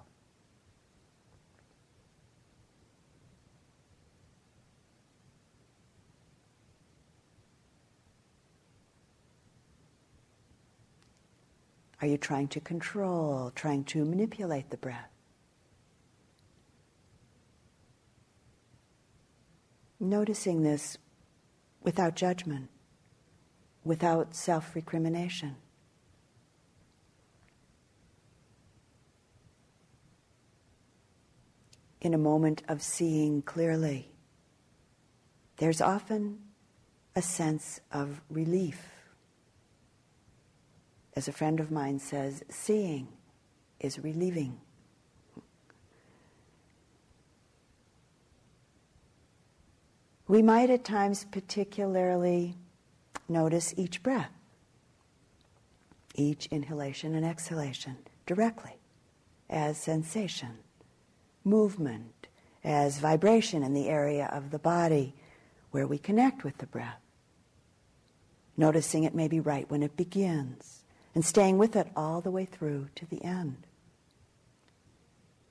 [12.02, 15.19] Are you trying to control, trying to manipulate the breath?
[20.00, 20.98] Noticing this
[21.82, 22.70] without judgment,
[23.84, 25.56] without self recrimination.
[32.02, 34.10] In a moment of seeing clearly,
[35.58, 36.40] there's often
[37.16, 39.00] a sense of relief
[41.20, 43.10] as a friend of mine says, seeing
[43.82, 44.62] is relieving.
[50.30, 52.56] We might at times particularly
[53.28, 54.30] notice each breath,
[56.14, 58.76] each inhalation and exhalation directly
[59.50, 60.60] as sensation,
[61.44, 62.28] movement,
[62.64, 65.16] as vibration in the area of the body
[65.72, 67.02] where we connect with the breath.
[68.56, 70.84] Noticing it maybe right when it begins
[71.16, 73.66] and staying with it all the way through to the end.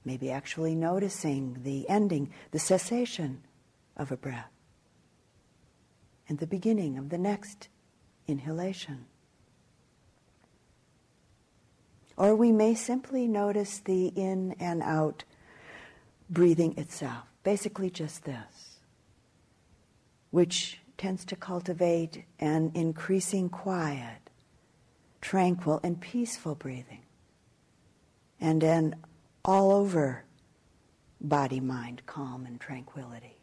[0.05, 3.43] Maybe actually noticing the ending, the cessation
[3.97, 4.53] of a breath,
[6.29, 7.69] and the beginning of the next
[8.27, 9.07] inhalation.
[12.17, 15.25] Or we may simply notice the in and out
[16.29, 18.79] breathing itself, basically just this,
[20.31, 24.29] which tends to cultivate an increasing quiet
[25.21, 27.03] tranquil and peaceful breathing.
[28.41, 28.97] And an
[29.45, 30.25] all over
[31.21, 33.38] body mind calm and tranquility.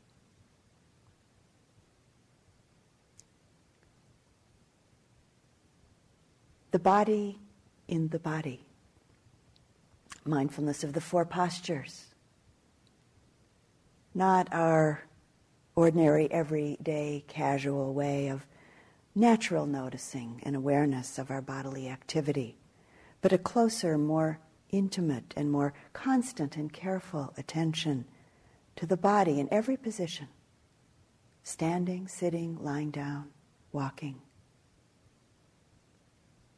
[6.75, 7.39] The body
[7.87, 8.65] in the body.
[10.25, 12.07] Mindfulness of the four postures.
[14.13, 15.05] Not our
[15.73, 18.45] ordinary, everyday, casual way of
[19.15, 22.57] natural noticing and awareness of our bodily activity,
[23.21, 28.03] but a closer, more intimate, and more constant and careful attention
[28.75, 30.27] to the body in every position
[31.41, 33.29] standing, sitting, lying down,
[33.71, 34.19] walking,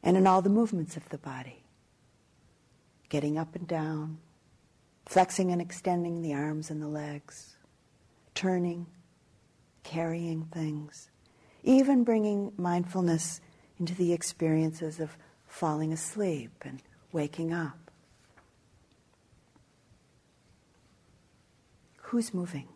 [0.02, 1.64] and in all the movements of the body
[3.08, 4.18] getting up and down,
[5.06, 7.56] flexing and extending the arms and the legs,
[8.34, 8.86] turning,
[9.82, 11.08] carrying things
[11.62, 13.40] even bringing mindfulness
[13.78, 16.82] into the experiences of falling asleep and
[17.12, 17.90] waking up.
[22.02, 22.68] Who's moving?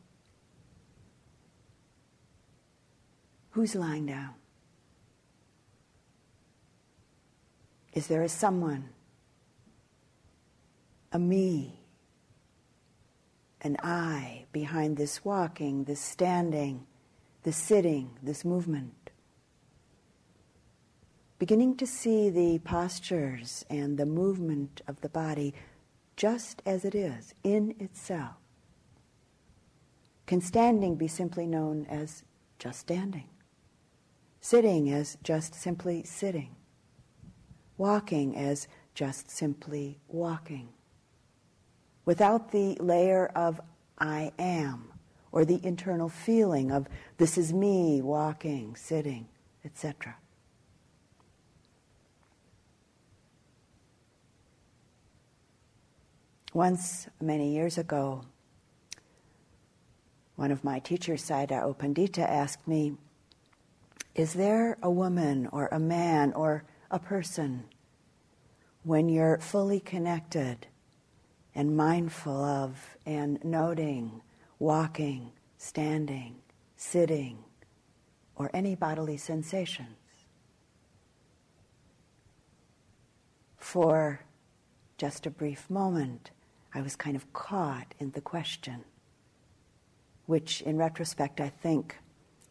[3.52, 4.34] Who's lying down?
[7.92, 8.88] Is there a someone,
[11.12, 11.80] a me,
[13.60, 16.86] an I behind this walking, this standing,
[17.42, 19.10] this sitting, this movement.
[21.38, 25.54] Beginning to see the postures and the movement of the body
[26.16, 28.36] just as it is, in itself.
[30.26, 32.22] Can standing be simply known as
[32.58, 33.28] just standing?
[34.40, 36.54] Sitting as just simply sitting?
[37.76, 40.68] Walking as just simply walking?
[42.04, 43.60] Without the layer of
[43.98, 44.92] I am
[45.30, 49.28] or the internal feeling of this is me walking, sitting,
[49.64, 50.16] etc.
[56.52, 58.26] Once, many years ago,
[60.36, 62.94] one of my teachers, Sayadaw U Pandita, asked me,
[64.14, 67.64] Is there a woman or a man or a person
[68.84, 70.66] when you're fully connected
[71.54, 74.20] and mindful of and noting,
[74.58, 76.36] walking, standing,
[76.76, 77.38] sitting,
[78.36, 79.88] or any bodily sensations?
[83.56, 84.20] For
[84.98, 86.30] just a brief moment,
[86.74, 88.84] I was kind of caught in the question,
[90.26, 91.96] which in retrospect I think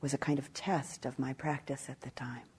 [0.02, 2.51] was a kind of test of my practice at the time.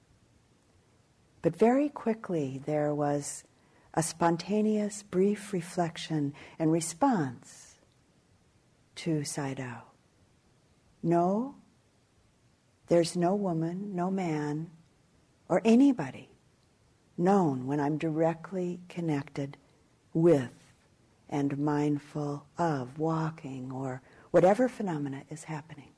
[1.42, 3.42] But very quickly there was
[3.94, 7.74] a spontaneous, brief reflection and response
[8.94, 9.82] to Sayadaw.
[11.02, 11.56] No,
[12.86, 14.70] there's no woman, no man,
[15.48, 16.30] or anybody
[17.18, 19.56] known when I'm directly connected
[20.14, 20.52] with
[21.28, 25.92] and mindful of walking or whatever phenomena is happening.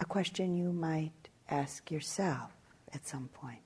[0.00, 1.19] a question you might
[1.50, 2.50] ask yourself
[2.94, 3.60] at some point.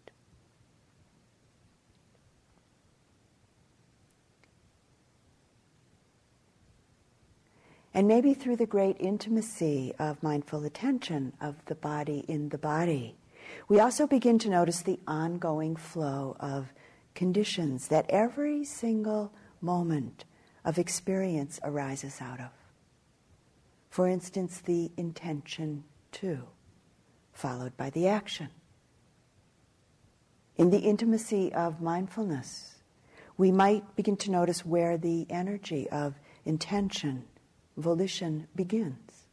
[7.97, 13.17] And maybe through the great intimacy of mindful attention of the body in the body,
[13.69, 16.73] we also begin to notice the ongoing flow of
[17.15, 20.25] conditions that every single moment
[20.65, 22.51] of experience arises out of.
[23.91, 26.49] For instance, the intention to,
[27.35, 28.49] followed by the action.
[30.57, 32.77] In the intimacy of mindfulness,
[33.37, 36.15] we might begin to notice where the energy of
[36.45, 37.25] intention,
[37.77, 39.27] volition begins,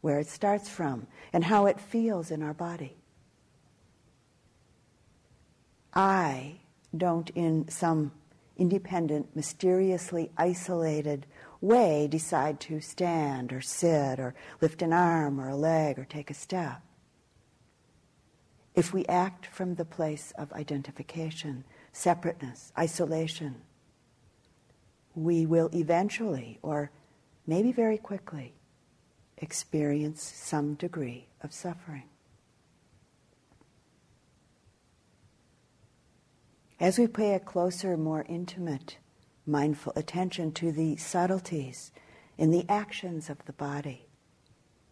[0.00, 2.96] where it starts from, and how it feels in our body.
[5.94, 6.56] I
[6.96, 8.10] don't, in some
[8.56, 11.26] independent, mysteriously isolated
[11.60, 16.30] way decide to stand or sit or lift an arm or a leg or take
[16.30, 16.82] a step.
[18.74, 23.56] If we act from the place of identification, separateness, isolation,
[25.14, 26.90] we will eventually, or
[27.46, 28.54] maybe very quickly,
[29.36, 32.04] experience some degree of suffering.
[36.78, 38.96] As we pay a closer, more intimate
[39.50, 41.92] mindful attention to the subtleties
[42.38, 44.06] in the actions of the body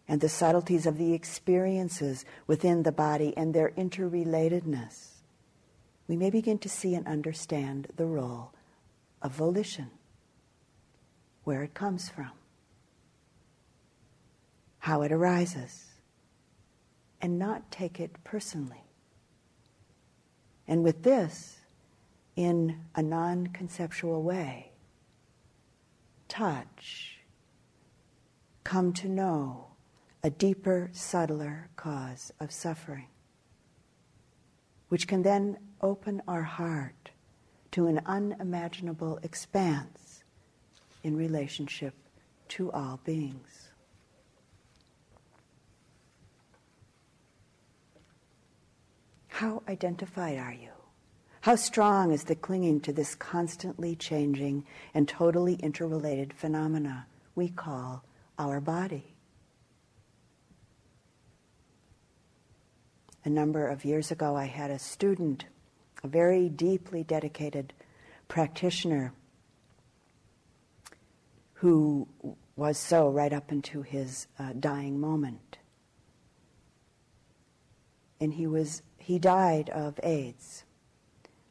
[0.07, 5.09] and the subtleties of the experiences within the body and their interrelatedness,
[6.07, 8.51] we may begin to see and understand the role
[9.21, 9.91] of volition,
[11.43, 12.31] where it comes from,
[14.79, 15.85] how it arises,
[17.21, 18.83] and not take it personally.
[20.67, 21.58] And with this,
[22.39, 24.71] in a non conceptual way.
[26.29, 27.17] Touch.
[28.63, 29.71] Come to know
[30.23, 33.07] a deeper, subtler cause of suffering,
[34.87, 37.11] which can then open our heart
[37.71, 40.23] to an unimaginable expanse
[41.03, 41.93] in relationship
[42.47, 43.67] to all beings.
[49.27, 50.78] How identified are you?
[51.41, 58.03] How strong is the clinging to this constantly changing and totally interrelated phenomena we call
[58.37, 59.15] our body?
[63.23, 65.45] A number of years ago, I had a student,
[66.03, 67.73] a very deeply dedicated
[68.27, 69.13] practitioner,
[71.53, 72.07] who
[72.55, 75.57] was so right up into his uh, dying moment.
[78.19, 80.63] And he was he died of AIDS.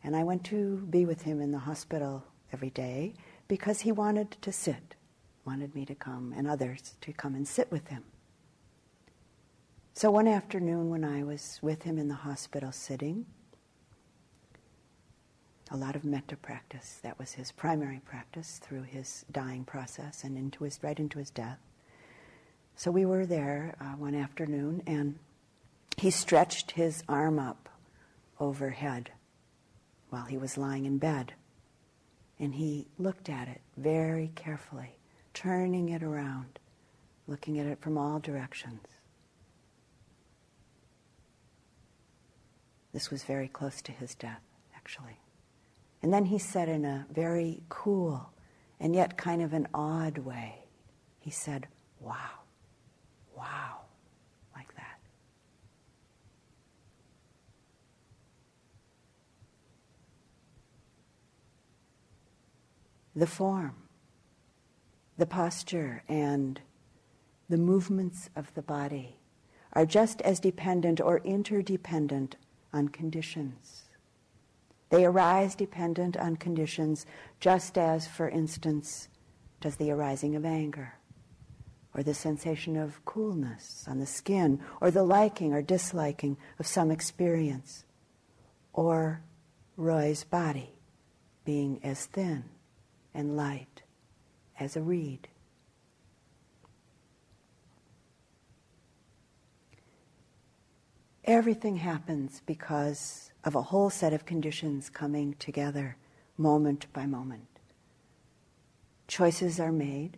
[0.09, 3.13] And I went to be with him in the hospital every day
[3.47, 4.95] because he wanted to sit,
[5.45, 8.05] wanted me to come and others to come and sit with him.
[9.93, 13.27] So one afternoon when I was with him in the hospital sitting,
[15.71, 17.01] a lot of metta practice.
[17.03, 21.29] That was his primary practice through his dying process and into his right into his
[21.29, 21.59] death.
[22.77, 25.19] So we were there uh, one afternoon, and
[25.99, 27.69] he stretched his arm up
[28.41, 29.11] overhead
[30.11, 31.35] while he was lying in bed.
[32.39, 34.97] And he looked at it very carefully,
[35.35, 36.59] turning it around,
[37.27, 38.81] looking at it from all directions.
[42.93, 44.43] This was very close to his death,
[44.75, 45.21] actually.
[46.03, 48.31] And then he said in a very cool
[48.81, 50.65] and yet kind of an odd way,
[51.19, 51.67] he said,
[52.01, 52.43] Wow,
[53.37, 53.81] wow.
[63.19, 63.75] The form,
[65.17, 66.61] the posture, and
[67.49, 69.17] the movements of the body
[69.73, 72.37] are just as dependent or interdependent
[72.73, 73.87] on conditions.
[74.91, 77.07] They arise dependent on conditions,
[77.41, 79.09] just as, for instance,
[79.61, 80.95] does the arising of anger,
[81.95, 86.93] or the sensation of coolness on the skin, or the liking or disliking of some
[86.93, 87.85] experience,
[88.73, 89.23] or
[89.77, 90.71] Roy's body
[91.45, 92.45] being as thin
[93.19, 93.83] and light
[94.61, 95.27] as a reed.
[101.25, 105.97] Everything happens because of a whole set of conditions coming together
[106.39, 107.59] moment by moment.
[109.09, 110.17] Choices are made,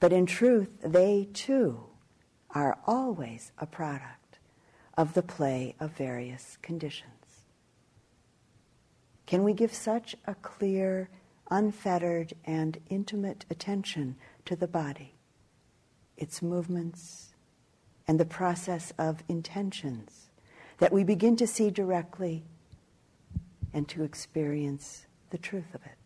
[0.00, 1.84] but in truth, they too
[2.50, 4.40] are always a product
[4.98, 7.44] of the play of various conditions.
[9.24, 11.08] Can we give such a clear,
[11.52, 15.14] unfettered, and intimate attention to the body,
[16.16, 17.34] its movements,
[18.08, 20.30] and the process of intentions
[20.78, 22.42] that we begin to see directly
[23.74, 25.98] and to experience the truth of it.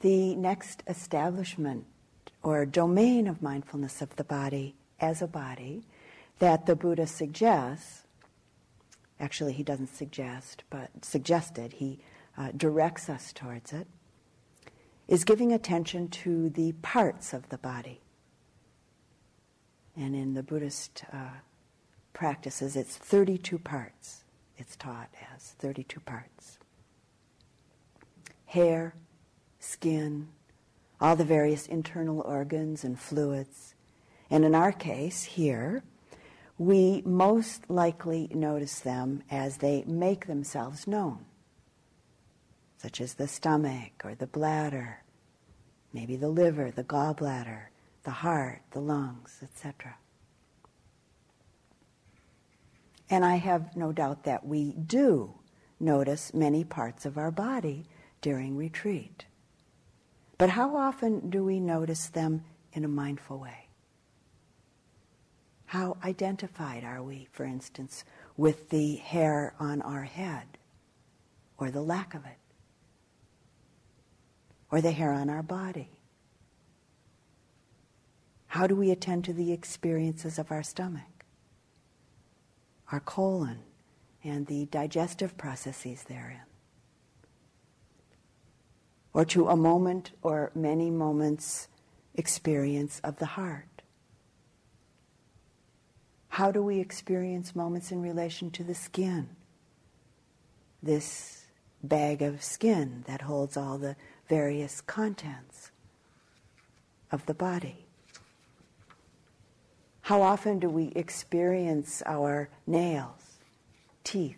[0.00, 1.84] The next establishment
[2.42, 5.84] or domain of mindfulness of the body as a body
[6.40, 8.05] that the Buddha suggests,
[9.20, 11.98] actually, he doesn't suggest, but suggested, he
[12.36, 13.86] uh, directs us towards it,
[15.08, 18.00] is giving attention to the parts of the body.
[19.96, 21.38] And in the Buddhist uh,
[22.12, 24.24] practices, it's 32 parts.
[24.58, 26.58] It's taught as 32 parts
[28.46, 28.94] hair,
[29.58, 30.28] skin,
[31.00, 33.74] all the various internal organs and fluids.
[34.30, 35.82] And in our case, here,
[36.58, 41.26] we most likely notice them as they make themselves known
[42.78, 45.02] such as the stomach or the bladder,
[45.92, 47.64] maybe the liver, the gallbladder,
[48.04, 49.96] the heart, the lungs, etc.
[53.08, 55.34] And I have no doubt that we do
[55.80, 57.86] notice many parts of our body
[58.20, 59.24] during retreat.
[60.38, 63.65] But how often do we notice them in a mindful way?
[65.66, 68.04] How identified are we, for instance,
[68.36, 70.58] with the hair on our head
[71.58, 72.38] or the lack of it?
[74.70, 75.90] or the hair on our body?
[78.48, 81.24] How do we attend to the experiences of our stomach,
[82.90, 83.58] our colon,
[84.24, 86.40] and the digestive processes therein?
[89.12, 91.68] Or to a moment or many moments
[92.14, 93.75] experience of the heart?
[96.36, 99.30] How do we experience moments in relation to the skin?
[100.82, 101.46] This
[101.82, 103.96] bag of skin that holds all the
[104.28, 105.70] various contents
[107.10, 107.86] of the body.
[110.02, 113.38] How often do we experience our nails,
[114.04, 114.36] teeth,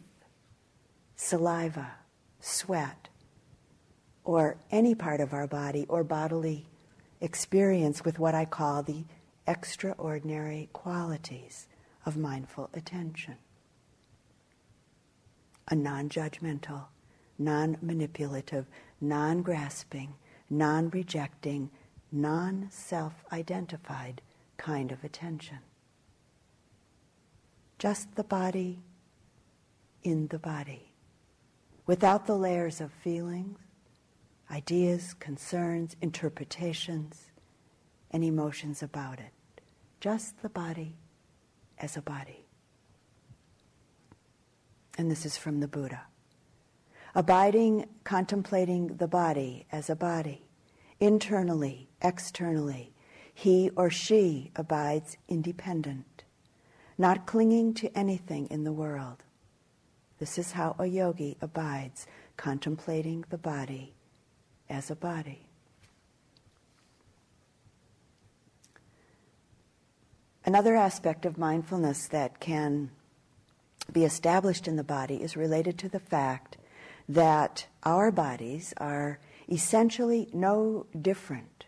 [1.16, 1.94] saliva,
[2.38, 3.09] sweat,
[4.22, 6.68] or any part of our body or bodily
[7.20, 9.03] experience with what I call the
[9.49, 11.66] extraordinary qualities
[12.07, 13.36] of mindful attention?
[15.68, 16.86] A non judgmental,
[17.38, 18.66] non manipulative,
[19.01, 20.14] non grasping,
[20.51, 21.70] non rejecting,
[22.11, 24.22] non self identified
[24.57, 25.59] kind of attention.
[27.78, 28.80] Just the body
[30.03, 30.92] in the body,
[31.86, 33.59] without the layers of feelings,
[34.51, 37.30] ideas, concerns, interpretations,
[38.11, 39.32] and emotions about it.
[40.01, 40.96] Just the body
[41.80, 42.44] as a body.
[44.96, 46.02] And this is from the Buddha
[47.14, 50.46] abiding, contemplating the body as a body,
[51.00, 52.92] internally, externally.
[53.34, 56.24] He or she abides independent,
[56.96, 59.24] not clinging to anything in the world.
[60.18, 62.06] This is how a yogi abides,
[62.36, 63.94] contemplating the body
[64.68, 65.47] as a body.
[70.49, 72.90] Another aspect of mindfulness that can
[73.92, 76.57] be established in the body is related to the fact
[77.07, 79.18] that our bodies are
[79.53, 81.66] essentially no different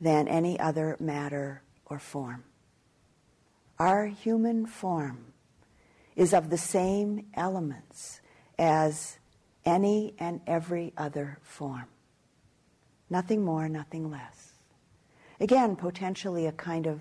[0.00, 2.44] than any other matter or form.
[3.80, 5.32] Our human form
[6.14, 8.20] is of the same elements
[8.60, 9.18] as
[9.64, 11.86] any and every other form.
[13.10, 14.52] Nothing more, nothing less.
[15.40, 17.00] Again, potentially a kind of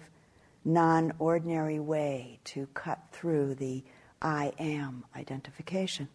[0.68, 3.84] non ordinary way to cut through the
[4.22, 6.09] I am identification.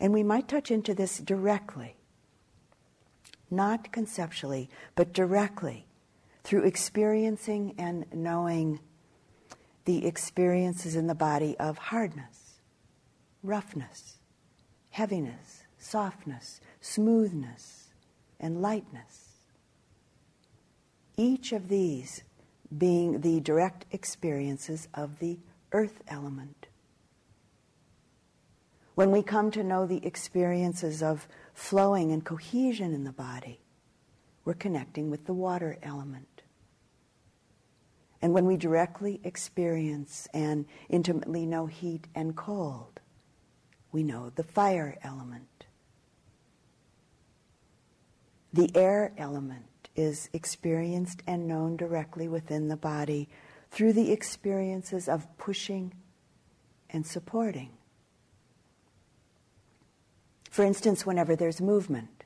[0.00, 1.96] And we might touch into this directly,
[3.50, 5.86] not conceptually, but directly,
[6.42, 8.80] through experiencing and knowing
[9.84, 12.60] the experiences in the body of hardness,
[13.44, 14.18] roughness,
[14.90, 17.90] heaviness, softness, smoothness,
[18.40, 19.23] and lightness.
[21.16, 22.22] Each of these
[22.76, 25.38] being the direct experiences of the
[25.72, 26.66] earth element.
[28.94, 33.60] When we come to know the experiences of flowing and cohesion in the body,
[34.44, 36.42] we're connecting with the water element.
[38.20, 43.00] And when we directly experience and intimately know heat and cold,
[43.92, 45.66] we know the fire element.
[48.52, 49.66] The air element
[49.96, 53.28] is experienced and known directly within the body
[53.70, 55.92] through the experiences of pushing
[56.90, 57.70] and supporting.
[60.50, 62.24] For instance, whenever there's movement,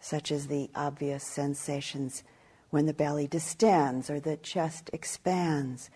[0.00, 2.22] such as the obvious sensations
[2.68, 5.88] when the belly distends or the chest expands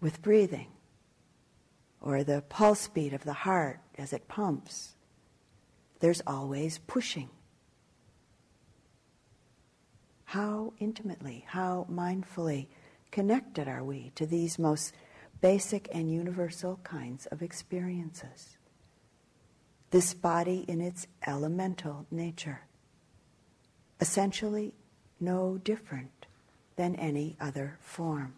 [0.00, 0.68] with breathing,
[2.00, 4.96] or the pulse beat of the heart as it pumps,
[6.00, 7.30] there's always pushing
[10.32, 12.66] how intimately, how mindfully
[13.10, 14.94] connected are we to these most
[15.42, 18.56] basic and universal kinds of experiences?
[19.90, 22.62] This body in its elemental nature,
[24.00, 24.72] essentially
[25.20, 26.24] no different
[26.76, 28.32] than any other form.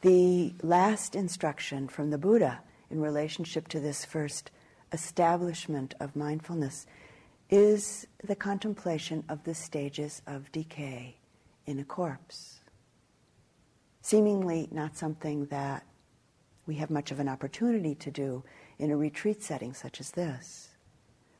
[0.00, 2.60] The last instruction from the Buddha
[2.90, 4.50] in relationship to this first
[4.92, 6.86] establishment of mindfulness
[7.50, 11.16] is the contemplation of the stages of decay
[11.66, 12.60] in a corpse.
[14.02, 15.84] Seemingly not something that
[16.66, 18.42] we have much of an opportunity to do
[18.78, 20.70] in a retreat setting such as this.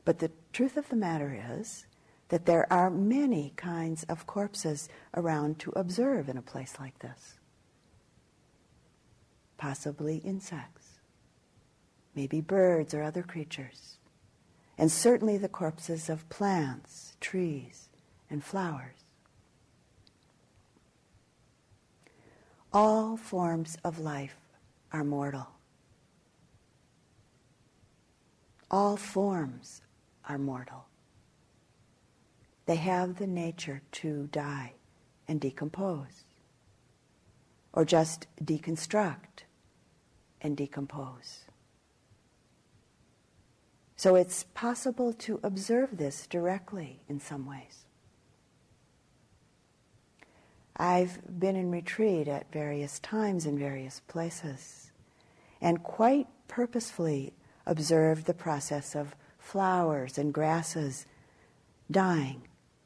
[0.05, 1.85] But the truth of the matter is
[2.29, 7.35] that there are many kinds of corpses around to observe in a place like this.
[9.57, 10.86] Possibly insects
[12.17, 13.99] maybe birds or other creatures,
[14.75, 17.89] and certainly the corpses of plants, trees,
[18.27, 19.03] and flowers.
[22.73, 24.35] All forms of life
[24.91, 25.47] are mortal.
[28.71, 29.81] All forms
[30.27, 30.85] are mortal.
[32.65, 34.73] They have the nature to die
[35.27, 36.25] and decompose,
[37.73, 39.45] or just deconstruct
[40.41, 41.46] and decompose.
[43.97, 47.87] So it's possible to observe this directly in some ways.
[50.77, 54.91] I've been in retreat at various times in various places
[55.59, 57.33] and quite purposefully
[57.65, 61.07] observed the process of flowers and grasses
[61.89, 62.43] dying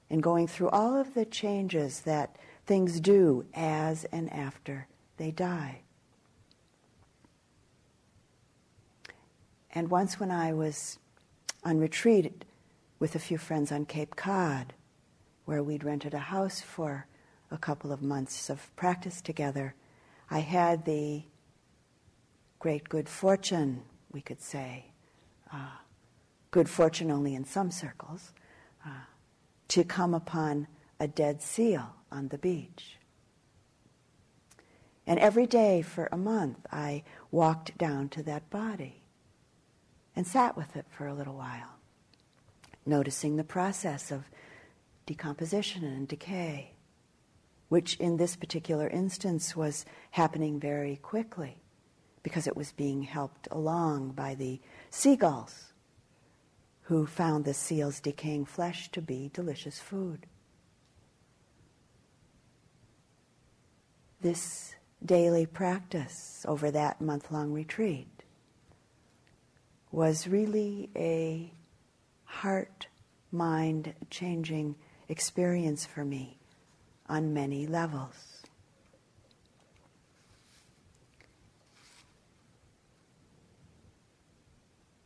[0.09, 4.87] and going through all of the changes that things do as and after
[5.17, 5.81] they die.
[9.73, 10.97] And once when I was
[11.63, 12.45] on retreat
[12.99, 14.73] with a few friends on Cape Cod,
[15.45, 17.07] where we'd rented a house for
[17.49, 19.75] a couple of months of practice together,
[20.29, 21.23] I had the
[22.59, 24.85] great good fortune, we could say,
[25.51, 25.77] uh,
[26.51, 28.31] good fortune only in some circles,
[28.85, 29.05] uh,
[29.67, 30.67] to come upon
[30.99, 32.97] a dead seal on the beach.
[35.07, 39.00] And every day for a month, I walked down to that body
[40.15, 41.79] and sat with it for a little while,
[42.85, 44.25] noticing the process of
[45.05, 46.71] decomposition and decay,
[47.69, 51.57] which in this particular instance was happening very quickly
[52.23, 54.59] because it was being helped along by the
[54.89, 55.71] seagulls
[56.83, 60.25] who found the seal's decaying flesh to be delicious food.
[64.19, 68.20] This daily practice over that month long retreat
[69.91, 71.51] was really a
[72.23, 72.87] heart
[73.31, 74.75] mind changing
[75.09, 76.37] experience for me
[77.09, 78.43] on many levels.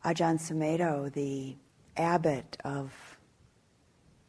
[0.04, 1.56] Ajahn Sumedho, the
[1.98, 3.18] abbot of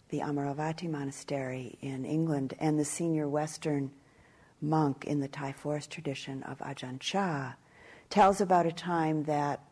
[0.09, 3.91] the Amaravati monastery in England and the senior Western
[4.63, 7.57] monk in the Thai forest tradition of Ajahn Chah,
[8.09, 9.66] tells about a time that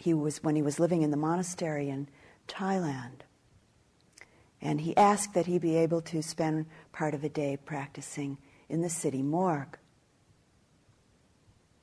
[0.00, 2.08] he was when he was living in the monastery in
[2.48, 3.20] Thailand.
[4.62, 8.38] And he asked that he be able to spend part of a day practicing
[8.70, 9.76] in the city morgue.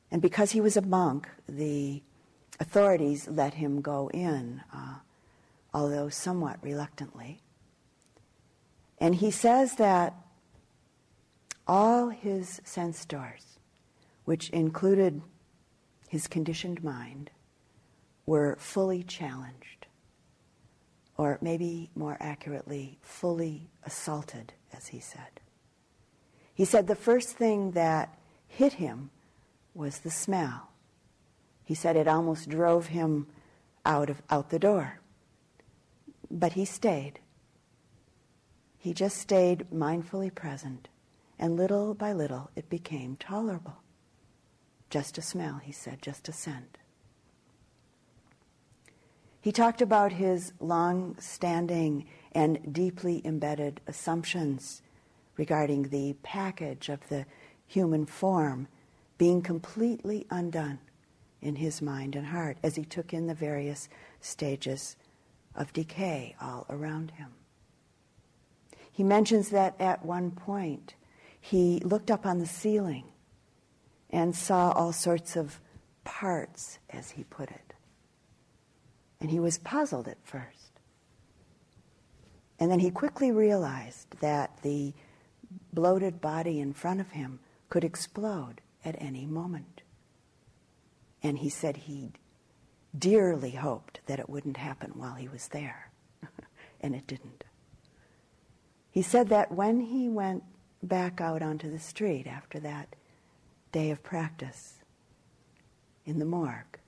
[0.10, 2.02] And because he was a monk, the
[2.60, 4.96] authorities let him go in, uh,
[5.72, 7.42] although somewhat reluctantly.
[8.98, 10.16] And he says that
[11.68, 13.60] all his sense doors,
[14.26, 15.22] which included
[16.10, 17.30] his conditioned mind,
[18.28, 19.88] were fully challenged,
[21.18, 25.40] or maybe more accurately, fully assaulted, as he said.
[26.54, 28.16] He said the first thing that
[28.48, 29.10] hit him
[29.74, 30.70] was the smell.
[31.64, 33.28] He said it almost drove him
[33.86, 35.00] out of out the door.
[36.30, 37.20] But he stayed.
[38.78, 40.90] He just stayed mindfully present,
[41.40, 43.78] and little by little it became tolerable.
[44.90, 46.78] Just a smell, he said, just a scent.
[49.48, 54.82] He talked about his long standing and deeply embedded assumptions
[55.38, 57.26] regarding the package of the
[57.66, 58.68] human form
[59.18, 60.80] being completely undone
[61.42, 63.88] in his mind and heart as he took in the various
[64.20, 64.98] stages
[65.56, 67.32] of decay all around him.
[68.92, 70.96] He mentions that at one point
[71.40, 73.06] he looked up on the ceiling
[74.10, 75.62] and saw all sorts of
[76.04, 77.67] parts, as he put it.
[79.20, 80.80] And he was puzzled at first.
[82.60, 84.94] And then he quickly realized that the
[85.74, 87.40] bloated body in front of him
[87.70, 89.82] could explode at any moment.
[91.22, 92.12] And he said he
[92.98, 95.92] dearly hoped that it wouldn't happen while he was there.
[96.82, 97.44] and it didn't.
[98.92, 100.44] He said that when he went
[100.82, 102.96] back out onto the street after that
[103.72, 104.76] day of practice
[106.06, 106.80] in the morgue,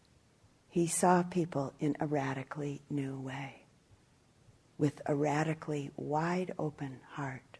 [0.69, 3.63] he saw people in a radically new way,
[4.77, 7.57] with a radically wide open heart.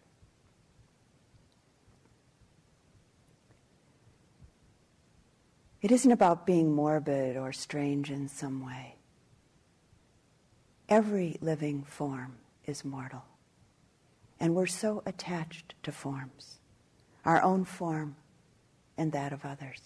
[5.82, 8.96] It isn't about being morbid or strange in some way.
[10.88, 13.24] Every living form is mortal.
[14.40, 16.60] And we're so attached to forms,
[17.26, 18.18] our own form
[18.98, 19.82] and that of others.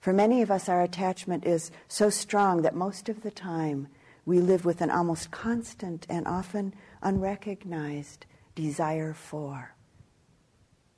[0.00, 3.88] For many of us, our attachment is so strong that most of the time
[4.24, 9.74] we live with an almost constant and often unrecognized desire for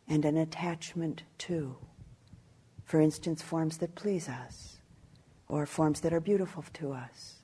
[0.09, 1.77] and an attachment to
[2.93, 4.77] for instance, forms that please us,
[5.49, 7.37] or forms that are beautiful to us,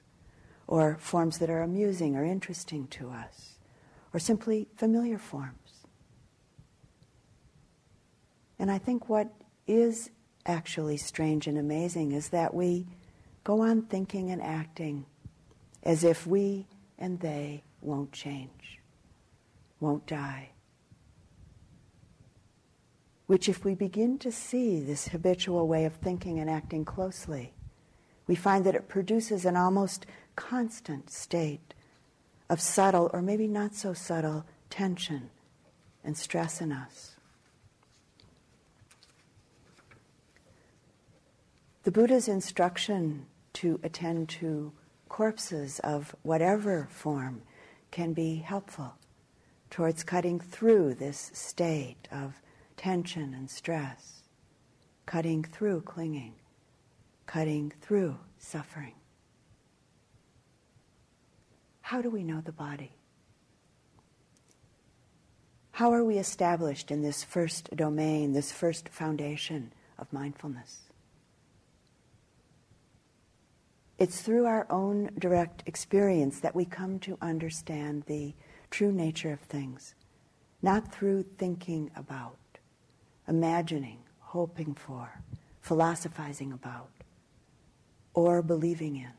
[0.66, 3.54] or forms that are amusing or interesting to us,
[4.12, 5.86] or simply familiar forms.
[8.58, 9.32] And I think what
[9.66, 10.10] is
[10.48, 12.86] actually strange and amazing is that we
[13.44, 15.04] go on thinking and acting
[15.82, 16.66] as if we
[16.98, 18.80] and they won't change,
[19.78, 20.48] won't die,
[23.26, 27.52] which, if we begin to see this habitual way of thinking and acting closely,
[28.26, 31.74] we find that it produces an almost constant state
[32.48, 35.28] of subtle, or maybe not so subtle, tension
[36.02, 37.17] and stress in us.
[41.88, 43.24] The Buddha's instruction
[43.54, 44.74] to attend to
[45.08, 47.40] corpses of whatever form
[47.90, 48.96] can be helpful
[49.70, 52.42] towards cutting through this state of
[52.76, 54.20] tension and stress,
[55.06, 56.34] cutting through clinging,
[57.24, 58.92] cutting through suffering.
[61.80, 62.92] How do we know the body?
[65.70, 70.87] How are we established in this first domain, this first foundation of mindfulness?
[73.98, 78.32] It's through our own direct experience that we come to understand the
[78.70, 79.94] true nature of things,
[80.62, 82.36] not through thinking about
[83.26, 85.20] imagining, hoping for,
[85.60, 86.90] philosophizing about,
[88.14, 89.12] or believing in.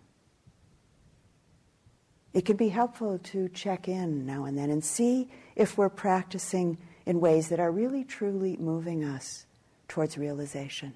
[2.33, 6.77] It can be helpful to check in now and then and see if we're practicing
[7.05, 9.45] in ways that are really truly moving us
[9.87, 10.95] towards realization.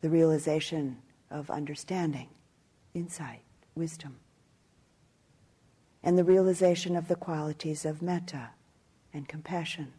[0.00, 0.98] The realization
[1.30, 2.28] of understanding,
[2.94, 3.42] insight,
[3.74, 4.16] wisdom,
[6.02, 8.50] and the realization of the qualities of metta
[9.12, 9.92] and compassion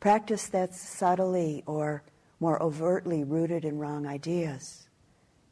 [0.00, 2.04] Practice that's subtly or
[2.38, 4.86] more overtly rooted in wrong ideas,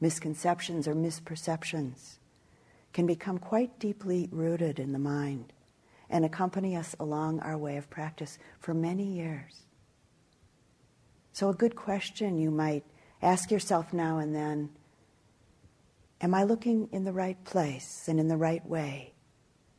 [0.01, 2.18] misconceptions, or misperceptions
[2.93, 5.53] can become quite deeply rooted in the mind
[6.09, 9.64] and accompany us along our way of practice for many years.
[11.33, 12.85] So, a good question you might
[13.27, 14.70] ask yourself now and then
[16.22, 19.12] Am I looking in the right place and in the right way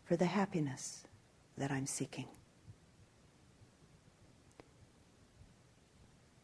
[0.05, 1.03] for the happiness
[1.57, 2.27] that I'm seeking?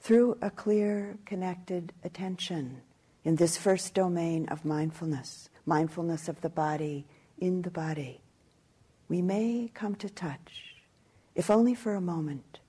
[0.04, 2.82] through a clear, connected attention
[3.24, 7.06] in this first domain of mindfulness, mindfulness of the body
[7.38, 8.20] in the body,
[9.08, 10.76] we may come to touch,
[11.36, 12.60] if only for a moment,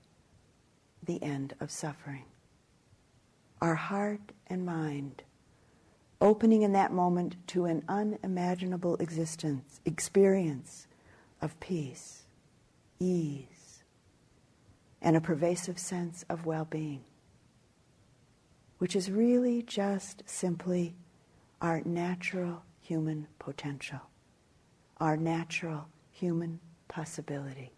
[1.02, 2.24] the end of suffering.
[3.64, 5.22] Our heart and mind
[6.20, 10.86] opening in that moment to an unimaginable existence, experience
[11.40, 12.24] of peace,
[13.00, 13.82] ease,
[15.00, 17.04] and a pervasive sense of well being
[18.76, 20.94] which is really just simply
[21.62, 24.00] our natural human potential,
[24.98, 27.72] our natural human possibility.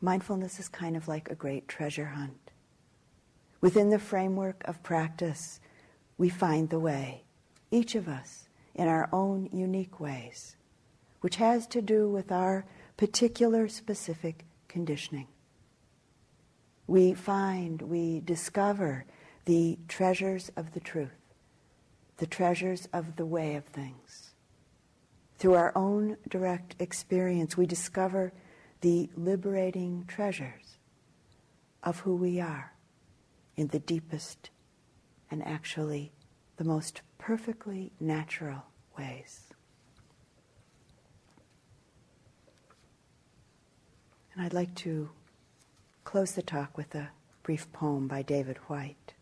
[0.00, 2.50] Mindfulness is kind of like a great treasure hunt.
[3.60, 5.60] Within the framework of practice,
[6.18, 7.24] we find the way,
[7.70, 10.56] each of us in our own unique ways,
[11.20, 12.66] which has to do with our
[12.96, 15.28] particular specific conditioning
[16.86, 19.04] we find, we discover
[19.44, 21.34] the treasures of the truth,
[22.18, 24.30] the treasures of the way of things.
[25.38, 28.32] Through our own direct experience, we discover
[28.86, 30.78] the liberating treasures
[31.82, 32.72] of who we are
[33.56, 34.50] in the deepest
[35.28, 36.12] and actually
[36.56, 38.62] the most perfectly natural
[38.96, 39.40] ways.
[44.32, 45.10] And I'd like to
[46.04, 47.08] close the talk with a
[47.42, 49.14] brief poem by David Whyte.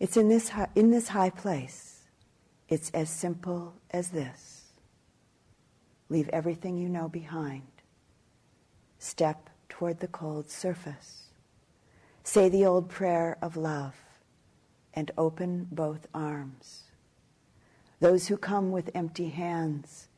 [0.00, 2.08] It's in this, high, in this high place.
[2.68, 4.55] It's as simple as this.
[6.08, 7.66] Leave everything you know behind.
[8.98, 11.24] Step toward the cold surface.
[12.22, 13.94] Say the old prayer of love
[14.94, 16.84] and open both arms.
[18.00, 20.08] Those who come with empty hands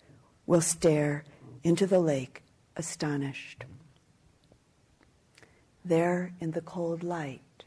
[0.46, 1.24] will stare
[1.62, 2.42] into the lake,
[2.76, 3.64] astonished.
[5.84, 7.64] There in the cold light,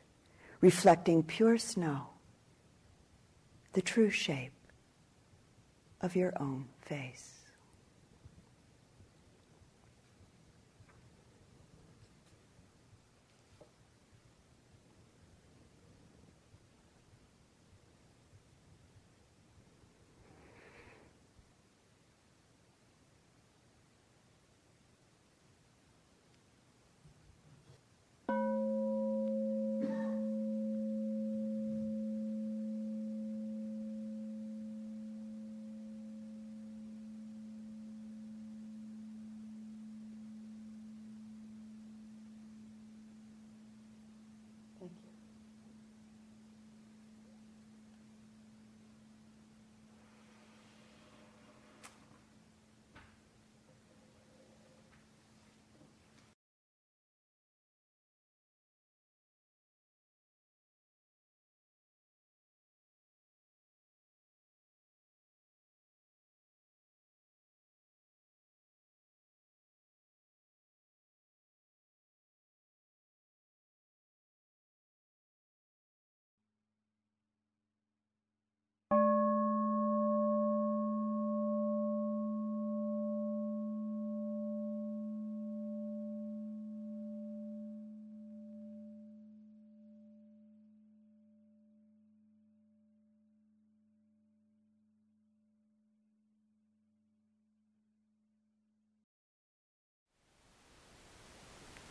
[0.59, 2.07] reflecting pure snow,
[3.73, 4.53] the true shape
[6.01, 7.30] of your own face.